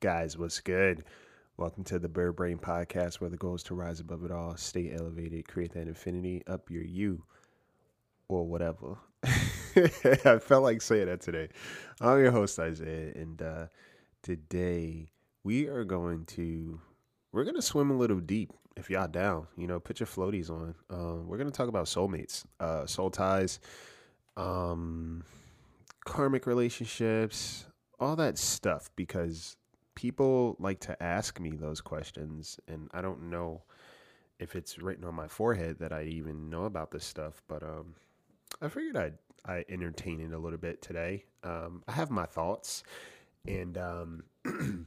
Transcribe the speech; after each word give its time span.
Guys, 0.00 0.38
what's 0.38 0.60
good? 0.60 1.04
Welcome 1.58 1.84
to 1.84 1.98
the 1.98 2.08
Bird 2.08 2.36
Brain 2.36 2.56
Podcast, 2.56 3.20
where 3.20 3.28
the 3.28 3.36
goal 3.36 3.54
is 3.54 3.62
to 3.64 3.74
rise 3.74 4.00
above 4.00 4.24
it 4.24 4.30
all, 4.30 4.56
stay 4.56 4.90
elevated, 4.94 5.46
create 5.46 5.72
that 5.74 5.88
infinity, 5.88 6.42
up 6.46 6.70
your 6.70 6.84
you, 6.84 7.22
or 8.28 8.46
whatever. 8.46 8.96
I 9.24 10.38
felt 10.40 10.62
like 10.62 10.80
saying 10.80 11.04
that 11.06 11.20
today. 11.20 11.48
I'm 12.00 12.18
your 12.18 12.30
host, 12.30 12.58
Isaiah, 12.58 13.12
and 13.14 13.42
uh, 13.42 13.66
today 14.22 15.10
we 15.44 15.66
are 15.66 15.84
going 15.84 16.24
to 16.26 16.80
we're 17.32 17.44
gonna 17.44 17.60
swim 17.60 17.90
a 17.90 17.96
little 17.96 18.20
deep. 18.20 18.52
If 18.76 18.88
y'all 18.88 19.06
down, 19.06 19.48
you 19.58 19.66
know, 19.66 19.80
put 19.80 20.00
your 20.00 20.06
floaties 20.06 20.48
on. 20.48 20.74
Um, 20.88 21.28
we're 21.28 21.36
gonna 21.36 21.50
talk 21.50 21.68
about 21.68 21.84
soulmates, 21.84 22.46
uh, 22.58 22.86
soul 22.86 23.10
ties, 23.10 23.60
um, 24.38 25.24
karmic 26.06 26.46
relationships, 26.46 27.66
all 27.98 28.16
that 28.16 28.38
stuff, 28.38 28.88
because 28.96 29.58
people 29.94 30.56
like 30.58 30.80
to 30.80 31.02
ask 31.02 31.40
me 31.40 31.50
those 31.50 31.80
questions, 31.80 32.58
and 32.68 32.88
I 32.92 33.00
don't 33.00 33.30
know 33.30 33.62
if 34.38 34.56
it's 34.56 34.78
written 34.78 35.04
on 35.04 35.14
my 35.14 35.28
forehead 35.28 35.78
that 35.80 35.92
I 35.92 36.04
even 36.04 36.48
know 36.48 36.64
about 36.64 36.90
this 36.90 37.04
stuff, 37.04 37.42
but 37.48 37.62
um, 37.62 37.94
I 38.60 38.68
figured 38.68 38.96
I'd 38.96 39.18
I 39.46 39.64
entertain 39.70 40.20
it 40.20 40.32
a 40.32 40.38
little 40.38 40.58
bit 40.58 40.82
today. 40.82 41.24
Um, 41.44 41.82
I 41.88 41.92
have 41.92 42.10
my 42.10 42.26
thoughts, 42.26 42.82
and 43.46 43.78
um, 43.78 44.24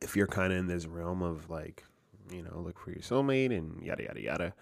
if 0.00 0.16
you're 0.16 0.26
kind 0.26 0.52
of 0.52 0.58
in 0.58 0.66
this 0.66 0.86
realm 0.86 1.22
of 1.22 1.50
like, 1.50 1.84
you 2.30 2.42
know, 2.42 2.58
look 2.60 2.78
for 2.78 2.90
your 2.90 3.00
soulmate 3.00 3.56
and 3.56 3.82
yada 3.82 4.04
yada 4.04 4.20
yada, 4.22 4.54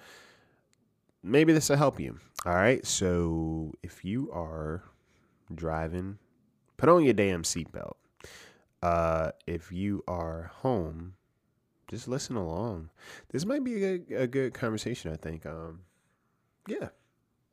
maybe 1.22 1.52
this 1.52 1.68
will 1.68 1.76
help 1.76 2.00
you. 2.00 2.18
All 2.46 2.54
right, 2.54 2.84
so 2.86 3.72
if 3.82 4.04
you 4.04 4.30
are 4.32 4.82
driving, 5.54 6.18
put 6.76 6.88
on 6.88 7.04
your 7.04 7.14
damn 7.14 7.42
seatbelt 7.42 7.94
uh, 8.84 9.30
if 9.46 9.72
you 9.72 10.04
are 10.06 10.50
home, 10.56 11.14
just 11.88 12.06
listen 12.06 12.36
along. 12.36 12.90
This 13.30 13.46
might 13.46 13.64
be 13.64 13.82
a 13.82 13.98
good, 13.98 14.16
a 14.16 14.26
good 14.26 14.52
conversation, 14.52 15.10
I 15.10 15.16
think. 15.16 15.46
Um, 15.46 15.80
yeah, 16.68 16.88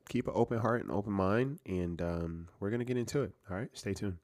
keep 0.09 0.27
an 0.27 0.33
open 0.35 0.59
heart 0.59 0.83
and 0.83 0.91
open 0.91 1.13
mind, 1.13 1.59
and 1.65 2.01
um, 2.01 2.47
we're 2.59 2.69
going 2.69 2.79
to 2.79 2.85
get 2.85 2.97
into 2.97 3.21
it. 3.21 3.31
All 3.49 3.55
right, 3.55 3.69
stay 3.71 3.93
tuned. 3.93 4.17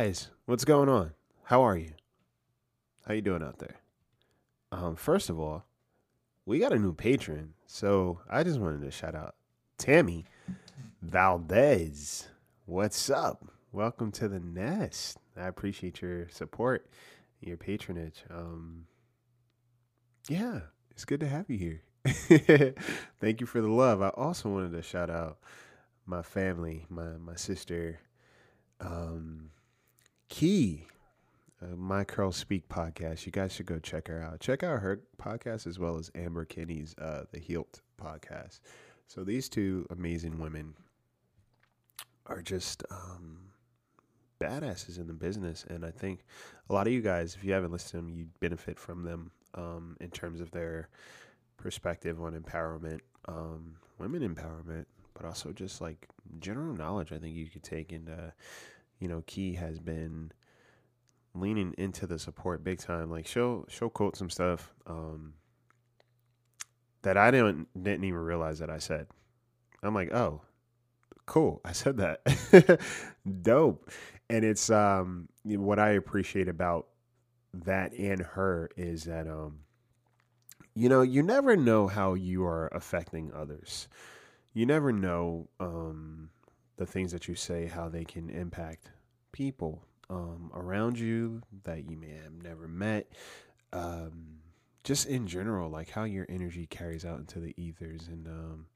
Guys, 0.00 0.30
what's 0.46 0.64
going 0.64 0.88
on? 0.88 1.12
How 1.42 1.60
are 1.60 1.76
you? 1.76 1.92
How 3.06 3.12
you 3.12 3.20
doing 3.20 3.42
out 3.42 3.58
there? 3.58 3.76
Um, 4.72 4.96
first 4.96 5.28
of 5.28 5.38
all, 5.38 5.66
we 6.46 6.58
got 6.58 6.72
a 6.72 6.78
new 6.78 6.94
patron, 6.94 7.52
so 7.66 8.18
I 8.26 8.42
just 8.42 8.58
wanted 8.58 8.80
to 8.80 8.90
shout 8.90 9.14
out 9.14 9.34
Tammy 9.76 10.24
Valdez. 11.02 12.28
What's 12.64 13.10
up? 13.10 13.44
Welcome 13.72 14.10
to 14.12 14.26
the 14.26 14.40
nest. 14.40 15.18
I 15.36 15.48
appreciate 15.48 16.00
your 16.00 16.30
support, 16.30 16.86
your 17.42 17.58
patronage. 17.58 18.24
Um, 18.30 18.86
yeah, 20.30 20.60
it's 20.92 21.04
good 21.04 21.20
to 21.20 21.28
have 21.28 21.50
you 21.50 21.58
here. 21.58 21.82
Thank 23.20 23.42
you 23.42 23.46
for 23.46 23.60
the 23.60 23.68
love. 23.68 24.00
I 24.00 24.08
also 24.08 24.48
wanted 24.48 24.72
to 24.72 24.80
shout 24.80 25.10
out 25.10 25.40
my 26.06 26.22
family, 26.22 26.86
my 26.88 27.18
my 27.18 27.36
sister, 27.36 28.00
um, 28.80 29.50
Key, 30.30 30.84
uh, 31.60 31.74
My 31.76 32.04
Curl 32.04 32.30
Speak 32.32 32.68
podcast. 32.68 33.26
You 33.26 33.32
guys 33.32 33.52
should 33.52 33.66
go 33.66 33.80
check 33.80 34.06
her 34.08 34.22
out. 34.22 34.38
Check 34.38 34.62
out 34.62 34.80
her 34.80 35.00
podcast 35.20 35.66
as 35.66 35.78
well 35.78 35.98
as 35.98 36.10
Amber 36.14 36.44
Kinney's 36.44 36.94
uh, 36.98 37.24
The 37.32 37.40
Healed 37.40 37.82
podcast. 38.00 38.60
So 39.08 39.24
these 39.24 39.48
two 39.48 39.86
amazing 39.90 40.38
women 40.38 40.74
are 42.26 42.42
just 42.42 42.84
um, 42.92 43.40
badasses 44.40 44.98
in 44.98 45.08
the 45.08 45.12
business, 45.12 45.66
and 45.68 45.84
I 45.84 45.90
think 45.90 46.20
a 46.70 46.72
lot 46.72 46.86
of 46.86 46.92
you 46.92 47.02
guys, 47.02 47.34
if 47.34 47.44
you 47.44 47.52
haven't 47.52 47.72
listened 47.72 47.90
to 47.90 47.96
them, 47.96 48.08
you 48.08 48.26
benefit 48.38 48.78
from 48.78 49.02
them 49.02 49.32
um, 49.54 49.96
in 50.00 50.10
terms 50.10 50.40
of 50.40 50.52
their 50.52 50.88
perspective 51.56 52.22
on 52.22 52.40
empowerment, 52.40 53.00
um, 53.26 53.74
women 53.98 54.22
empowerment, 54.22 54.86
but 55.12 55.26
also 55.26 55.50
just 55.50 55.80
like 55.80 56.08
general 56.38 56.72
knowledge. 56.72 57.10
I 57.10 57.18
think 57.18 57.34
you 57.34 57.46
could 57.46 57.64
take 57.64 57.92
into 57.92 58.32
you 59.00 59.08
know, 59.08 59.24
Key 59.26 59.54
has 59.54 59.80
been 59.80 60.30
leaning 61.34 61.74
into 61.78 62.06
the 62.06 62.18
support 62.18 62.62
big 62.62 62.78
time. 62.78 63.10
Like 63.10 63.26
she'll 63.26 63.64
she'll 63.68 63.90
quote 63.90 64.16
some 64.16 64.30
stuff 64.30 64.72
um, 64.86 65.34
that 67.02 67.16
I 67.16 67.30
didn't 67.30 67.68
didn't 67.82 68.04
even 68.04 68.20
realize 68.20 68.58
that 68.60 68.70
I 68.70 68.78
said. 68.78 69.06
I'm 69.82 69.94
like, 69.94 70.12
oh, 70.12 70.42
cool, 71.26 71.60
I 71.64 71.72
said 71.72 71.96
that, 71.96 72.80
dope. 73.42 73.90
And 74.28 74.44
it's 74.44 74.70
um, 74.70 75.28
what 75.44 75.78
I 75.78 75.90
appreciate 75.90 76.48
about 76.48 76.86
that 77.52 77.92
and 77.94 78.20
her 78.20 78.70
is 78.76 79.04
that 79.04 79.26
um, 79.26 79.60
you 80.74 80.88
know, 80.88 81.02
you 81.02 81.22
never 81.22 81.56
know 81.56 81.88
how 81.88 82.14
you 82.14 82.44
are 82.44 82.68
affecting 82.68 83.32
others. 83.34 83.88
You 84.52 84.66
never 84.66 84.92
know 84.92 85.48
um 85.58 86.30
the 86.80 86.86
things 86.86 87.12
that 87.12 87.28
you 87.28 87.34
say, 87.34 87.66
how 87.66 87.90
they 87.90 88.06
can 88.06 88.30
impact 88.30 88.90
people 89.32 89.82
um, 90.08 90.50
around 90.54 90.98
you 90.98 91.42
that 91.64 91.86
you 91.86 91.94
may 91.94 92.08
have 92.24 92.42
never 92.42 92.66
met. 92.66 93.06
Um, 93.70 94.38
just 94.82 95.06
in 95.06 95.26
general, 95.26 95.68
like 95.68 95.90
how 95.90 96.04
your 96.04 96.24
energy 96.30 96.64
carries 96.64 97.04
out 97.04 97.18
into 97.18 97.38
the 97.38 97.52
ethers. 97.58 98.08
And, 98.08 98.26
um, 98.26 98.66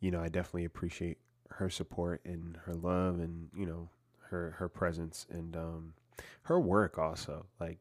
you 0.00 0.10
know, 0.10 0.20
I 0.20 0.26
definitely 0.26 0.64
appreciate 0.64 1.18
her 1.50 1.70
support 1.70 2.20
and 2.24 2.58
her 2.64 2.74
love 2.74 3.20
and, 3.20 3.48
you 3.56 3.64
know, 3.64 3.90
her, 4.30 4.56
her 4.58 4.68
presence 4.68 5.24
and 5.30 5.56
um, 5.56 5.92
her 6.42 6.58
work 6.58 6.98
also. 6.98 7.46
Like, 7.60 7.78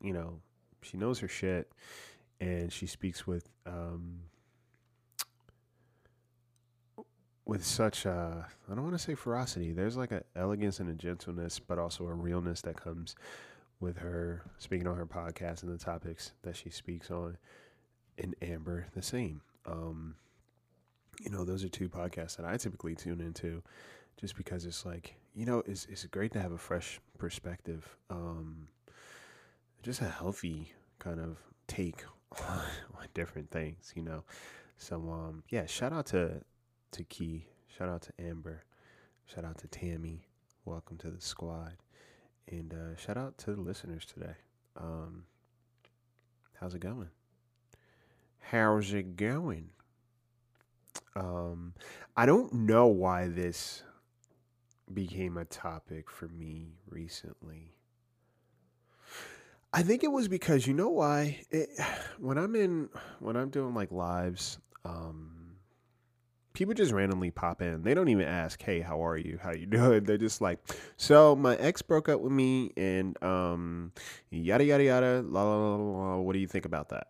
you 0.00 0.14
know, 0.14 0.40
she 0.80 0.96
knows 0.96 1.18
her 1.18 1.28
shit 1.28 1.70
and 2.40 2.72
she 2.72 2.86
speaks 2.86 3.26
with 3.26 3.50
um, 3.66 4.20
with 7.52 7.66
such 7.66 8.06
a 8.06 8.46
I 8.66 8.74
don't 8.74 8.82
want 8.82 8.94
to 8.94 8.98
say 8.98 9.14
ferocity. 9.14 9.72
There's 9.72 9.94
like 9.94 10.10
an 10.10 10.24
elegance 10.34 10.80
and 10.80 10.88
a 10.88 10.94
gentleness, 10.94 11.58
but 11.58 11.78
also 11.78 12.06
a 12.06 12.14
realness 12.14 12.62
that 12.62 12.80
comes 12.80 13.14
with 13.78 13.98
her 13.98 14.42
speaking 14.56 14.86
on 14.86 14.96
her 14.96 15.04
podcast 15.04 15.62
and 15.62 15.70
the 15.70 15.76
topics 15.76 16.32
that 16.44 16.56
she 16.56 16.70
speaks 16.70 17.10
on. 17.10 17.36
And 18.16 18.34
Amber, 18.40 18.86
the 18.94 19.02
same. 19.02 19.42
Um, 19.66 20.14
you 21.20 21.28
know, 21.28 21.44
those 21.44 21.62
are 21.62 21.68
two 21.68 21.90
podcasts 21.90 22.38
that 22.38 22.46
I 22.46 22.56
typically 22.56 22.94
tune 22.94 23.20
into, 23.20 23.62
just 24.18 24.34
because 24.34 24.64
it's 24.64 24.86
like 24.86 25.16
you 25.34 25.44
know, 25.44 25.62
it's 25.66 25.84
it's 25.90 26.06
great 26.06 26.32
to 26.32 26.40
have 26.40 26.52
a 26.52 26.58
fresh 26.58 27.00
perspective, 27.18 27.98
um, 28.08 28.66
just 29.82 30.00
a 30.00 30.08
healthy 30.08 30.72
kind 31.00 31.20
of 31.20 31.36
take 31.66 32.02
on, 32.48 32.60
on 32.98 33.08
different 33.12 33.50
things. 33.50 33.92
You 33.94 34.04
know, 34.04 34.24
so 34.78 34.96
um, 34.96 35.42
yeah, 35.50 35.66
shout 35.66 35.92
out 35.92 36.06
to 36.06 36.40
to 36.92 37.04
Key. 37.04 37.46
Shout 37.76 37.88
out 37.88 38.02
to 38.02 38.12
Amber. 38.18 38.64
Shout 39.26 39.44
out 39.44 39.58
to 39.58 39.68
Tammy. 39.68 40.26
Welcome 40.64 40.98
to 40.98 41.10
the 41.10 41.20
squad. 41.20 41.76
And 42.48 42.72
uh, 42.72 42.96
shout 42.96 43.16
out 43.16 43.38
to 43.38 43.54
the 43.54 43.60
listeners 43.60 44.04
today. 44.04 44.34
Um, 44.76 45.24
how's 46.60 46.74
it 46.74 46.80
going? 46.80 47.08
How's 48.40 48.92
it 48.92 49.16
going? 49.16 49.70
Um, 51.16 51.74
I 52.16 52.26
don't 52.26 52.52
know 52.52 52.86
why 52.86 53.28
this 53.28 53.82
became 54.92 55.38
a 55.38 55.44
topic 55.46 56.10
for 56.10 56.28
me 56.28 56.74
recently. 56.88 57.74
I 59.72 59.82
think 59.82 60.04
it 60.04 60.12
was 60.12 60.28
because 60.28 60.66
you 60.66 60.74
know 60.74 60.90
why 60.90 61.40
it, 61.50 61.70
when 62.18 62.36
I'm 62.36 62.54
in 62.54 62.90
when 63.20 63.36
I'm 63.36 63.48
doing 63.48 63.74
like 63.74 63.90
lives 63.90 64.58
um 64.84 65.41
people 66.52 66.74
just 66.74 66.92
randomly 66.92 67.30
pop 67.30 67.62
in. 67.62 67.82
They 67.82 67.94
don't 67.94 68.08
even 68.08 68.26
ask, 68.26 68.62
"Hey, 68.62 68.80
how 68.80 69.04
are 69.04 69.16
you? 69.16 69.38
How 69.42 69.52
you 69.52 69.66
doing?" 69.78 70.04
They're 70.04 70.18
just 70.18 70.40
like, 70.40 70.58
"So 70.96 71.34
my 71.34 71.56
ex 71.56 71.82
broke 71.82 72.08
up 72.08 72.20
with 72.20 72.32
me, 72.32 72.72
and 72.76 73.20
um, 73.22 73.92
yada 74.30 74.64
yada 74.64 74.84
yada. 74.84 75.22
La 75.26 75.42
la 75.42 75.56
la 75.56 75.76
la. 75.76 76.16
What 76.18 76.34
do 76.34 76.38
you 76.38 76.46
think 76.46 76.64
about 76.64 76.90
that?" 76.90 77.08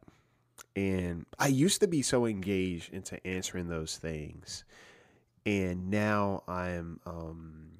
And 0.74 1.26
I 1.38 1.48
used 1.48 1.80
to 1.80 1.88
be 1.88 2.02
so 2.02 2.26
engaged 2.26 2.92
into 2.92 3.24
answering 3.26 3.68
those 3.68 3.98
things, 3.98 4.64
and 5.44 5.90
now 5.90 6.42
I'm 6.48 7.00
um, 7.06 7.70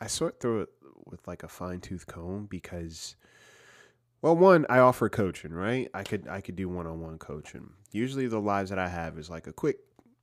I 0.00 0.06
sort 0.06 0.40
through 0.40 0.62
it 0.62 0.68
with 1.06 1.26
like 1.26 1.42
a 1.42 1.48
fine 1.48 1.80
tooth 1.80 2.06
comb 2.06 2.46
because. 2.46 3.16
Well, 4.22 4.36
one, 4.36 4.66
I 4.68 4.80
offer 4.80 5.08
coaching, 5.08 5.54
right? 5.54 5.88
I 5.94 6.02
could 6.02 6.28
I 6.28 6.42
could 6.42 6.54
do 6.54 6.68
one 6.68 6.86
on 6.86 7.00
one 7.00 7.16
coaching. 7.16 7.70
Usually, 7.90 8.26
the 8.26 8.38
lives 8.38 8.68
that 8.68 8.78
I 8.78 8.86
have 8.86 9.16
is 9.16 9.30
like 9.30 9.46
a 9.46 9.52
quick 9.54 9.78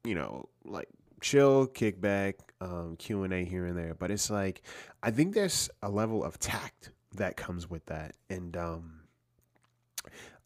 you 0.08 0.16
know, 0.16 0.48
like 0.64 0.88
chill, 1.22 1.68
kickback, 1.68 2.36
um, 2.62 2.96
Q 2.98 3.24
and 3.24 3.34
A 3.34 3.44
here 3.44 3.66
and 3.66 3.78
there. 3.78 3.94
But 3.94 4.12
it's 4.12 4.30
like 4.30 4.62
I 5.04 5.12
think 5.12 5.34
there's 5.34 5.70
a 5.82 5.90
level 5.90 6.24
of 6.24 6.40
tact 6.40 6.92
that 7.16 7.36
comes 7.36 7.70
with 7.70 7.86
that, 7.88 8.16
and 8.30 8.56
um, 8.56 9.02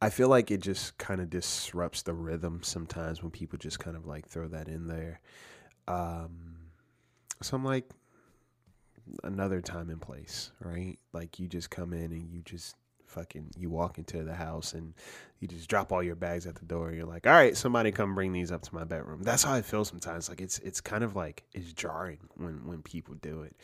I 0.02 0.10
feel 0.10 0.30
like 0.30 0.50
it 0.50 0.62
just 0.62 0.98
kind 0.98 1.22
of 1.22 1.30
disrupts 1.30 2.02
the 2.02 2.14
rhythm 2.14 2.62
sometimes 2.64 3.22
when 3.22 3.32
people 3.32 3.60
just 3.60 3.80
kind 3.80 3.96
of 3.96 4.08
like 4.08 4.28
throw 4.28 4.48
that 4.48 4.68
in 4.68 4.88
there. 4.88 5.22
Um, 5.88 6.56
so 7.42 7.56
I'm 7.56 7.64
like 7.66 7.90
another 9.24 9.62
time 9.62 9.90
and 9.90 10.02
place, 10.02 10.52
right? 10.60 10.98
Like 11.14 11.40
you 11.40 11.48
just 11.48 11.70
come 11.70 11.94
in 11.94 12.12
and 12.12 12.32
you 12.32 12.42
just 12.42 12.76
fucking 13.12 13.52
you 13.58 13.70
walk 13.70 13.98
into 13.98 14.24
the 14.24 14.34
house 14.34 14.74
and 14.74 14.94
you 15.40 15.48
just 15.48 15.70
drop 15.70 15.92
all 15.92 16.02
your 16.02 16.16
bags 16.16 16.48
at 16.48 16.56
the 16.56 16.66
door. 16.66 16.92
You're 16.92 17.06
like, 17.06 17.28
all 17.28 17.34
right, 17.34 17.56
somebody 17.56 17.92
come 17.92 18.16
bring 18.16 18.32
these 18.32 18.52
up 18.52 18.62
to 18.64 18.76
my 18.76 18.84
bedroom. 18.84 19.22
That's 19.24 19.44
how 19.44 19.54
I 19.54 19.62
feel 19.62 19.86
sometimes. 19.86 20.30
Like 20.30 20.42
it's 20.42 20.60
it's 20.60 20.82
kind 20.82 21.04
of 21.04 21.16
like 21.16 21.44
it's 21.54 21.74
jarring 21.74 22.20
when 22.36 22.66
when 22.66 22.82
people 22.82 23.16
do 23.16 23.42
it, 23.42 23.56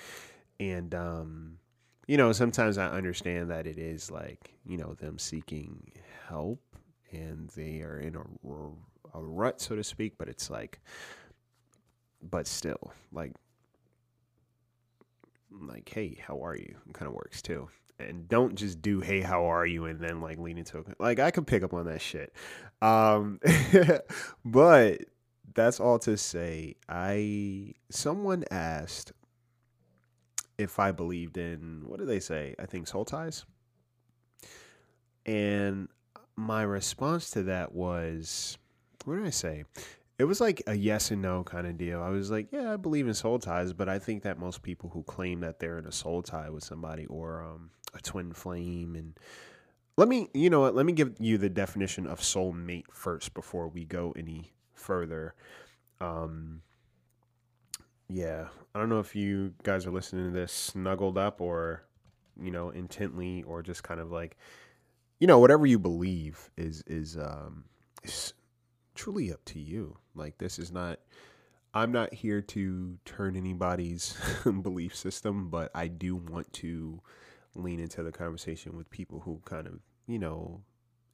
and 0.59 0.93
um, 0.93 1.59
you 2.07 2.17
know 2.17 2.31
sometimes 2.31 2.77
I 2.77 2.87
understand 2.87 3.49
that 3.49 3.65
it 3.65 3.77
is 3.77 4.11
like 4.11 4.53
you 4.65 4.77
know 4.77 4.93
them 4.93 5.17
seeking 5.17 5.91
help 6.27 6.61
and 7.11 7.49
they 7.55 7.81
are 7.81 7.99
in 7.99 8.15
a, 8.15 9.17
a 9.17 9.21
rut 9.21 9.61
so 9.61 9.75
to 9.75 9.83
speak. 9.83 10.17
But 10.17 10.27
it's 10.27 10.49
like, 10.49 10.79
but 12.21 12.47
still 12.47 12.91
like 13.11 13.33
like 15.51 15.89
hey 15.89 16.17
how 16.25 16.43
are 16.43 16.55
you? 16.55 16.75
Kind 16.93 17.07
of 17.07 17.13
works 17.13 17.41
too. 17.41 17.69
And 17.99 18.27
don't 18.27 18.55
just 18.55 18.81
do 18.81 18.99
hey 19.01 19.21
how 19.21 19.45
are 19.45 19.65
you? 19.65 19.85
and 19.85 19.99
then 19.99 20.21
like 20.21 20.37
lean 20.37 20.57
into 20.57 20.79
it. 20.79 20.87
Like 20.99 21.19
i 21.19 21.31
could 21.31 21.47
pick 21.47 21.63
up 21.63 21.73
on 21.73 21.85
that 21.85 22.01
shit. 22.01 22.33
Um 22.81 23.39
but 24.45 25.01
that's 25.53 25.79
all 25.79 25.97
to 25.99 26.17
say 26.17 26.75
i 26.87 27.73
someone 27.89 28.43
asked 28.51 29.11
if 30.57 30.77
i 30.77 30.91
believed 30.91 31.37
in 31.37 31.83
what 31.85 31.99
did 31.99 32.07
they 32.07 32.19
say? 32.19 32.55
I 32.59 32.65
think 32.65 32.87
soul 32.87 33.05
ties? 33.05 33.45
And 35.25 35.89
my 36.35 36.61
response 36.61 37.31
to 37.31 37.43
that 37.43 37.73
was 37.73 38.57
what 39.05 39.15
did 39.15 39.25
i 39.25 39.31
say 39.31 39.63
it 40.19 40.23
was 40.23 40.41
like 40.41 40.63
a 40.67 40.73
yes 40.73 41.11
and 41.11 41.21
no 41.21 41.43
kind 41.43 41.67
of 41.67 41.77
deal. 41.77 42.01
I 42.01 42.09
was 42.09 42.31
like, 42.31 42.51
yeah, 42.51 42.73
I 42.73 42.77
believe 42.77 43.07
in 43.07 43.13
soul 43.13 43.37
ties, 43.37 43.73
but 43.73 43.87
I 43.87 43.99
think 43.99 44.23
that 44.23 44.39
most 44.39 44.63
people 44.63 44.89
who 44.89 45.03
claim 45.03 45.41
that 45.41 45.59
they're 45.59 45.77
in 45.77 45.85
a 45.85 45.91
soul 45.91 46.23
tie 46.23 46.49
with 46.49 46.63
somebody 46.63 47.05
or 47.05 47.43
um, 47.43 47.69
a 47.93 47.99
twin 47.99 48.33
flame 48.33 48.95
and 48.95 49.17
let 49.95 50.07
me, 50.07 50.29
you 50.33 50.49
know 50.49 50.61
what, 50.61 50.75
let 50.75 50.85
me 50.85 50.93
give 50.93 51.15
you 51.19 51.37
the 51.37 51.49
definition 51.49 52.07
of 52.07 52.19
soulmate 52.19 52.85
first 52.91 53.33
before 53.33 53.67
we 53.67 53.83
go 53.83 54.13
any 54.15 54.53
further. 54.73 55.33
Um, 55.99 56.61
yeah, 58.07 58.47
I 58.73 58.79
don't 58.79 58.89
know 58.89 58.99
if 58.99 59.15
you 59.15 59.53
guys 59.63 59.85
are 59.85 59.91
listening 59.91 60.25
to 60.25 60.31
this 60.31 60.51
snuggled 60.51 61.17
up 61.17 61.41
or, 61.41 61.83
you 62.39 62.51
know, 62.51 62.69
intently 62.69 63.43
or 63.43 63.61
just 63.61 63.83
kind 63.83 63.99
of 63.99 64.11
like, 64.11 64.37
you 65.19 65.27
know, 65.27 65.39
whatever 65.39 65.65
you 65.65 65.79
believe 65.79 66.51
is 66.57 66.83
is 66.85 67.17
um 67.17 67.63
is 68.03 68.33
truly 68.97 69.31
up 69.31 69.43
to 69.45 69.59
you. 69.59 69.97
Like 70.15 70.37
this 70.37 70.59
is 70.59 70.71
not 70.71 70.99
I'm 71.73 71.91
not 71.91 72.13
here 72.13 72.41
to 72.41 72.97
turn 73.05 73.35
anybody's 73.35 74.17
belief 74.43 74.95
system, 74.95 75.49
but 75.49 75.69
I 75.75 75.87
do 75.87 76.15
want 76.15 76.51
to 76.53 77.01
lean 77.55 77.79
into 77.79 78.03
the 78.03 78.11
conversation 78.11 78.75
with 78.75 78.89
people 78.89 79.19
who 79.21 79.41
kind 79.45 79.67
of, 79.67 79.79
you 80.07 80.17
know, 80.17 80.61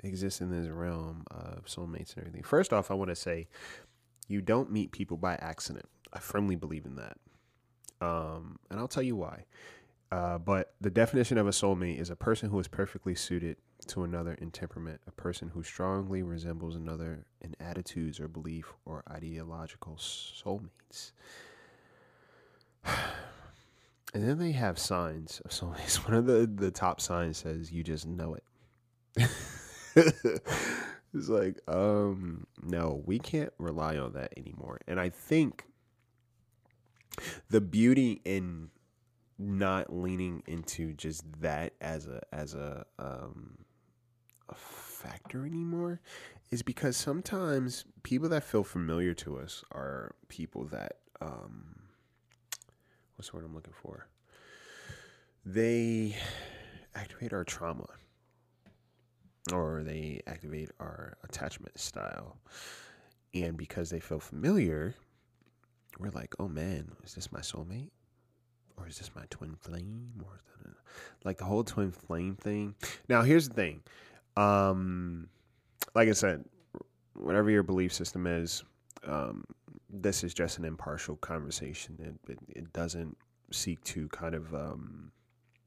exist 0.04 0.42
in 0.42 0.52
this 0.52 0.70
realm 0.70 1.24
of 1.32 1.66
soulmates 1.66 2.14
and 2.14 2.20
everything. 2.20 2.44
First 2.44 2.72
off, 2.72 2.92
I 2.92 2.94
want 2.94 3.10
to 3.10 3.16
say 3.16 3.48
you 4.28 4.42
don't 4.42 4.72
meet 4.72 4.92
people 4.92 5.18
by 5.18 5.36
accident. 5.36 5.86
I 6.14 6.20
firmly 6.20 6.56
believe 6.56 6.86
in 6.86 6.96
that. 6.96 7.18
Um, 8.00 8.60
and 8.70 8.80
I'll 8.80 8.88
tell 8.88 9.04
you 9.04 9.16
why. 9.16 9.46
Uh, 10.12 10.38
but 10.38 10.76
the 10.80 10.92
definition 10.92 11.38
of 11.38 11.48
a 11.48 11.52
soulmate 11.52 12.00
is 12.00 12.10
a 12.10 12.16
person 12.16 12.50
who 12.50 12.60
is 12.60 12.68
perfectly 12.68 13.16
suited 13.16 13.58
to 13.86 14.04
another 14.04 14.34
in 14.36 14.52
temperament, 14.52 15.02
a 15.08 15.12
person 15.12 15.50
who 15.50 15.64
strongly 15.64 16.24
resembles 16.24 16.76
another 16.76 17.26
in 17.42 17.56
attitudes 17.60 18.20
or 18.20 18.28
belief 18.28 18.74
or 18.86 19.04
ideological 19.10 19.96
soulmates. 19.96 21.12
And 24.16 24.30
then 24.30 24.38
they 24.38 24.52
have 24.52 24.78
signs 24.78 25.42
of 25.44 25.50
soulmates. 25.50 25.96
One 26.08 26.14
of 26.14 26.28
the, 26.28 26.46
the 26.46 26.70
top 26.70 27.02
signs 27.02 27.38
says 27.38 27.72
you 27.72 27.84
just 27.84 28.06
know 28.06 28.36
it. 28.36 28.44
it's 29.96 31.30
like, 31.30 31.60
um, 31.68 32.46
no, 32.62 33.02
we 33.08 33.18
can't 33.18 33.52
rely 33.58 33.98
on 33.98 34.14
that 34.14 34.32
anymore. 34.38 34.82
And 34.88 35.00
I 35.00 35.10
think 35.10 35.66
the 37.50 37.60
beauty 37.60 38.22
in 38.24 38.70
not 39.38 39.94
leaning 39.94 40.44
into 40.48 40.94
just 40.94 41.24
that 41.42 41.74
as 41.82 42.08
a 42.08 42.22
as 42.32 42.54
a 42.54 42.86
um 43.00 43.58
factor 45.04 45.46
anymore 45.46 46.00
is 46.52 46.64
because 46.64 46.96
sometimes 46.96 47.86
people 48.04 48.30
that 48.30 48.44
feel 48.44 48.64
familiar 48.64 49.14
to 49.14 49.38
us 49.38 49.64
are 49.72 50.16
people 50.30 50.66
that 50.66 50.98
um 51.22 51.76
what's 53.16 53.30
the 53.30 53.38
word 53.38 53.46
I'm 53.46 53.54
looking 53.54 53.74
for? 53.74 54.08
They 55.46 56.16
activate 56.96 57.34
our 57.34 57.44
trauma 57.44 57.88
or 59.52 59.84
they 59.84 60.22
activate 60.26 60.70
our 60.80 61.18
attachment 61.24 61.78
style. 61.78 62.38
And 63.34 63.58
because 63.58 63.90
they 63.90 64.00
feel 64.00 64.20
familiar, 64.20 64.96
we're 66.00 66.12
like, 66.12 66.36
oh 66.40 66.48
man, 66.48 66.92
is 67.04 67.16
this 67.16 67.32
my 67.32 67.40
soulmate? 67.40 67.90
Or 68.78 68.88
is 68.88 68.98
this 68.98 69.12
my 69.16 69.24
twin 69.30 69.56
flame? 69.56 70.24
Or 70.24 70.40
like 71.24 71.38
the 71.38 71.46
whole 71.46 71.64
twin 71.64 71.92
flame 71.92 72.36
thing. 72.36 72.76
Now, 73.10 73.22
here's 73.22 73.50
the 73.50 73.54
thing. 73.56 73.82
Um, 74.38 75.28
like 75.96 76.10
I 76.10 76.14
said, 76.14 76.44
whatever 77.14 77.50
your 77.50 77.64
belief 77.64 77.94
system 77.94 78.28
is, 78.28 78.64
um, 79.06 79.44
this 79.90 80.24
is 80.24 80.34
just 80.34 80.58
an 80.58 80.66
impartial 80.66 81.16
conversation. 81.18 82.18
It, 82.28 82.32
it, 82.32 82.40
it 82.50 82.74
doesn't 82.74 83.18
seek 83.52 83.84
to 83.84 84.08
kind 84.10 84.34
of 84.34 84.54
um, 84.54 85.12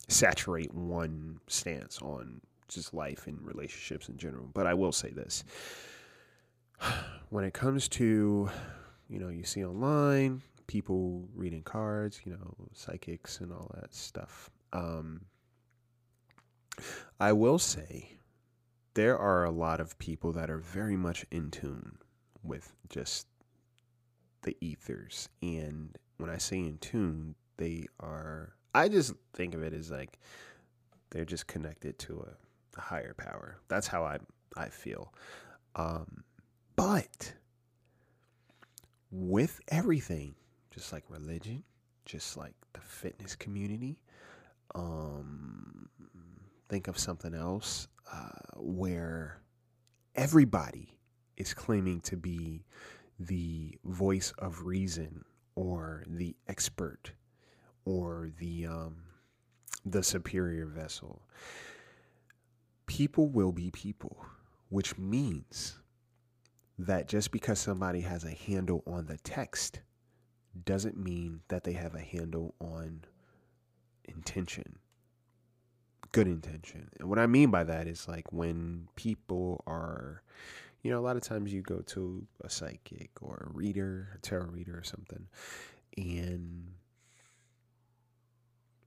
saturate 0.08 0.72
one 0.74 1.38
stance 1.46 2.00
on 2.02 2.40
just 2.68 2.92
life 2.92 3.26
and 3.26 3.38
relationships 3.42 4.08
in 4.08 4.16
general. 4.16 4.48
But 4.52 4.66
I 4.66 4.74
will 4.74 4.92
say 4.92 5.10
this 5.10 5.44
when 7.30 7.44
it 7.44 7.54
comes 7.54 7.88
to, 7.88 8.50
you 9.08 9.18
know, 9.18 9.28
you 9.28 9.44
see 9.44 9.64
online 9.64 10.42
people 10.66 11.28
reading 11.34 11.62
cards, 11.62 12.20
you 12.24 12.32
know, 12.32 12.54
psychics 12.72 13.40
and 13.40 13.52
all 13.52 13.70
that 13.80 13.94
stuff. 13.94 14.50
Um, 14.72 15.22
I 17.20 17.32
will 17.32 17.58
say 17.58 18.16
there 18.96 19.18
are 19.18 19.44
a 19.44 19.50
lot 19.50 19.78
of 19.78 19.98
people 19.98 20.32
that 20.32 20.48
are 20.48 20.58
very 20.58 20.96
much 20.96 21.26
in 21.30 21.50
tune 21.50 21.98
with 22.42 22.74
just 22.88 23.26
the 24.40 24.56
ethers. 24.62 25.28
And 25.42 25.94
when 26.16 26.30
I 26.30 26.38
say 26.38 26.60
in 26.60 26.78
tune, 26.78 27.34
they 27.58 27.88
are, 28.00 28.54
I 28.74 28.88
just 28.88 29.12
think 29.34 29.54
of 29.54 29.62
it 29.62 29.74
as 29.74 29.90
like 29.90 30.18
they're 31.10 31.26
just 31.26 31.46
connected 31.46 31.98
to 32.00 32.20
a, 32.20 32.78
a 32.78 32.80
higher 32.80 33.12
power. 33.12 33.58
That's 33.68 33.86
how 33.86 34.02
I, 34.02 34.16
I 34.56 34.70
feel. 34.70 35.12
Um, 35.74 36.24
but 36.74 37.34
with 39.10 39.60
everything, 39.68 40.36
just 40.70 40.90
like 40.90 41.04
religion, 41.10 41.64
just 42.06 42.38
like 42.38 42.54
the 42.72 42.80
fitness 42.80 43.36
community, 43.36 43.98
um, 44.74 45.90
think 46.70 46.88
of 46.88 46.98
something 46.98 47.34
else 47.34 47.88
uh, 48.12 48.28
where 48.56 49.40
everybody 50.14 50.98
is 51.36 51.54
claiming 51.54 52.00
to 52.00 52.16
be 52.16 52.64
the 53.18 53.78
voice 53.84 54.32
of 54.38 54.64
reason 54.64 55.24
or 55.54 56.04
the 56.06 56.36
expert 56.48 57.12
or 57.84 58.30
the 58.38 58.66
um, 58.66 58.96
the 59.84 60.02
superior 60.02 60.66
vessel. 60.66 61.22
People 62.86 63.28
will 63.28 63.52
be 63.52 63.70
people, 63.70 64.16
which 64.68 64.98
means 64.98 65.78
that 66.78 67.08
just 67.08 67.30
because 67.30 67.58
somebody 67.58 68.00
has 68.02 68.24
a 68.24 68.30
handle 68.30 68.82
on 68.86 69.06
the 69.06 69.16
text 69.18 69.80
doesn't 70.64 70.96
mean 70.96 71.40
that 71.48 71.64
they 71.64 71.72
have 71.72 71.94
a 71.94 72.00
handle 72.00 72.54
on 72.60 73.04
intention 74.04 74.78
good 76.16 76.26
intention. 76.28 76.88
And 76.98 77.08
what 77.10 77.18
i 77.18 77.26
mean 77.26 77.50
by 77.50 77.64
that 77.64 77.86
is 77.86 78.08
like 78.08 78.32
when 78.32 78.88
people 78.96 79.62
are 79.66 80.22
you 80.82 80.90
know 80.90 80.98
a 80.98 81.04
lot 81.04 81.16
of 81.16 81.22
times 81.22 81.52
you 81.52 81.60
go 81.60 81.80
to 81.80 82.26
a 82.42 82.48
psychic 82.48 83.10
or 83.20 83.48
a 83.50 83.56
reader 83.56 84.08
a 84.14 84.18
tarot 84.18 84.46
reader 84.46 84.78
or 84.78 84.82
something 84.82 85.26
and 85.98 86.68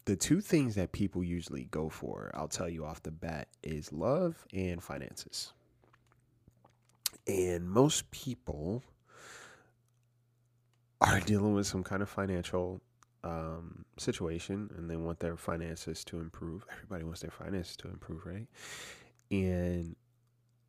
the 0.05 0.15
two 0.15 0.41
things 0.41 0.73
that 0.73 0.91
people 0.91 1.23
usually 1.23 1.65
go 1.65 1.87
for 1.87 2.31
i'll 2.33 2.47
tell 2.47 2.69
you 2.69 2.83
off 2.83 3.03
the 3.03 3.11
bat 3.11 3.47
is 3.63 3.93
love 3.93 4.45
and 4.53 4.81
finances. 4.81 5.53
And 7.27 7.69
most 7.69 8.09
people 8.09 8.83
are 11.01 11.19
dealing 11.19 11.53
with 11.53 11.67
some 11.67 11.83
kind 11.83 12.01
of 12.01 12.09
financial 12.09 12.81
um, 13.23 13.85
situation 13.97 14.69
and 14.77 14.89
they 14.89 14.95
want 14.95 15.19
their 15.19 15.37
finances 15.37 16.03
to 16.05 16.19
improve. 16.19 16.65
Everybody 16.71 17.03
wants 17.03 17.21
their 17.21 17.31
finances 17.31 17.75
to 17.77 17.87
improve, 17.87 18.25
right? 18.25 18.47
And 19.31 19.95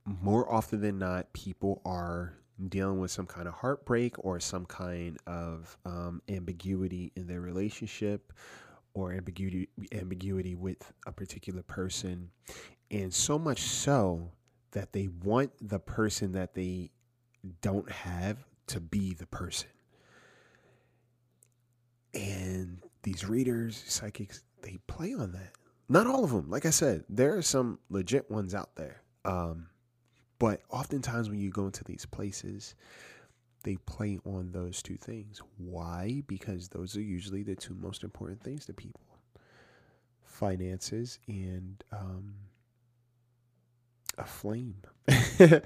more 0.05 0.51
often 0.53 0.81
than 0.81 0.99
not, 0.99 1.33
people 1.33 1.81
are 1.85 2.35
dealing 2.69 3.01
with 3.01 3.11
some 3.11 3.27
kind 3.27 3.49
of 3.49 3.55
heartbreak 3.55 4.15
or 4.19 4.39
some 4.41 4.67
kind 4.67 5.19
of 5.27 5.77
um, 5.85 6.21
ambiguity 6.29 7.13
in 7.17 7.27
their 7.27 7.41
relationship 7.41 8.33
or 8.93 9.13
ambiguity 9.13 9.69
ambiguity 9.93 10.55
with 10.55 10.93
a 11.07 11.13
particular 11.13 11.63
person 11.63 12.31
and 12.91 13.15
so 13.15 13.39
much 13.39 13.61
so 13.61 14.31
that 14.73 14.93
they 14.93 15.09
want 15.23 15.53
the 15.61 15.79
person 15.79 16.33
that 16.33 16.55
they 16.55 16.91
don't 17.63 17.91
have 17.91 18.37
to 18.67 18.81
be 18.81 19.15
the 19.15 19.27
person. 19.27 19.69
And 22.15 22.79
these 23.03 23.29
readers, 23.29 23.83
psychics, 23.87 24.43
they 24.63 24.79
play 24.87 25.15
on 25.15 25.33
that. 25.33 25.53
Not 25.89 26.07
all 26.07 26.25
of 26.25 26.31
them. 26.31 26.51
Like 26.51 26.67
I 26.67 26.71
said, 26.71 27.05
there 27.09 27.37
are 27.37 27.43
some 27.43 27.79
legit 27.89 28.31
ones 28.31 28.55
out 28.55 28.75
there. 28.77 29.03
Um, 29.25 29.67
but 30.39 30.63
oftentimes 30.71 31.29
when 31.29 31.39
you 31.39 31.51
go 31.51 31.67
into 31.67 31.85
these 31.85 32.07
places, 32.07 32.75
they 33.65 33.77
play 33.87 34.19
on 34.25 34.53
those 34.53 34.83
two 34.83 34.97
things. 34.97 35.41
Why? 35.59 36.23
Because 36.27 36.69
those 36.69 36.97
are 36.97 37.03
usually 37.03 37.43
the 37.43 37.57
two 37.57 37.75
most 37.75 38.05
important 38.05 38.43
things 38.43 38.67
to 38.67 38.73
people 38.73 39.03
finances 40.41 41.19
and 41.29 41.85
um, 41.93 42.35
a 44.17 44.25
flame. 44.25 44.83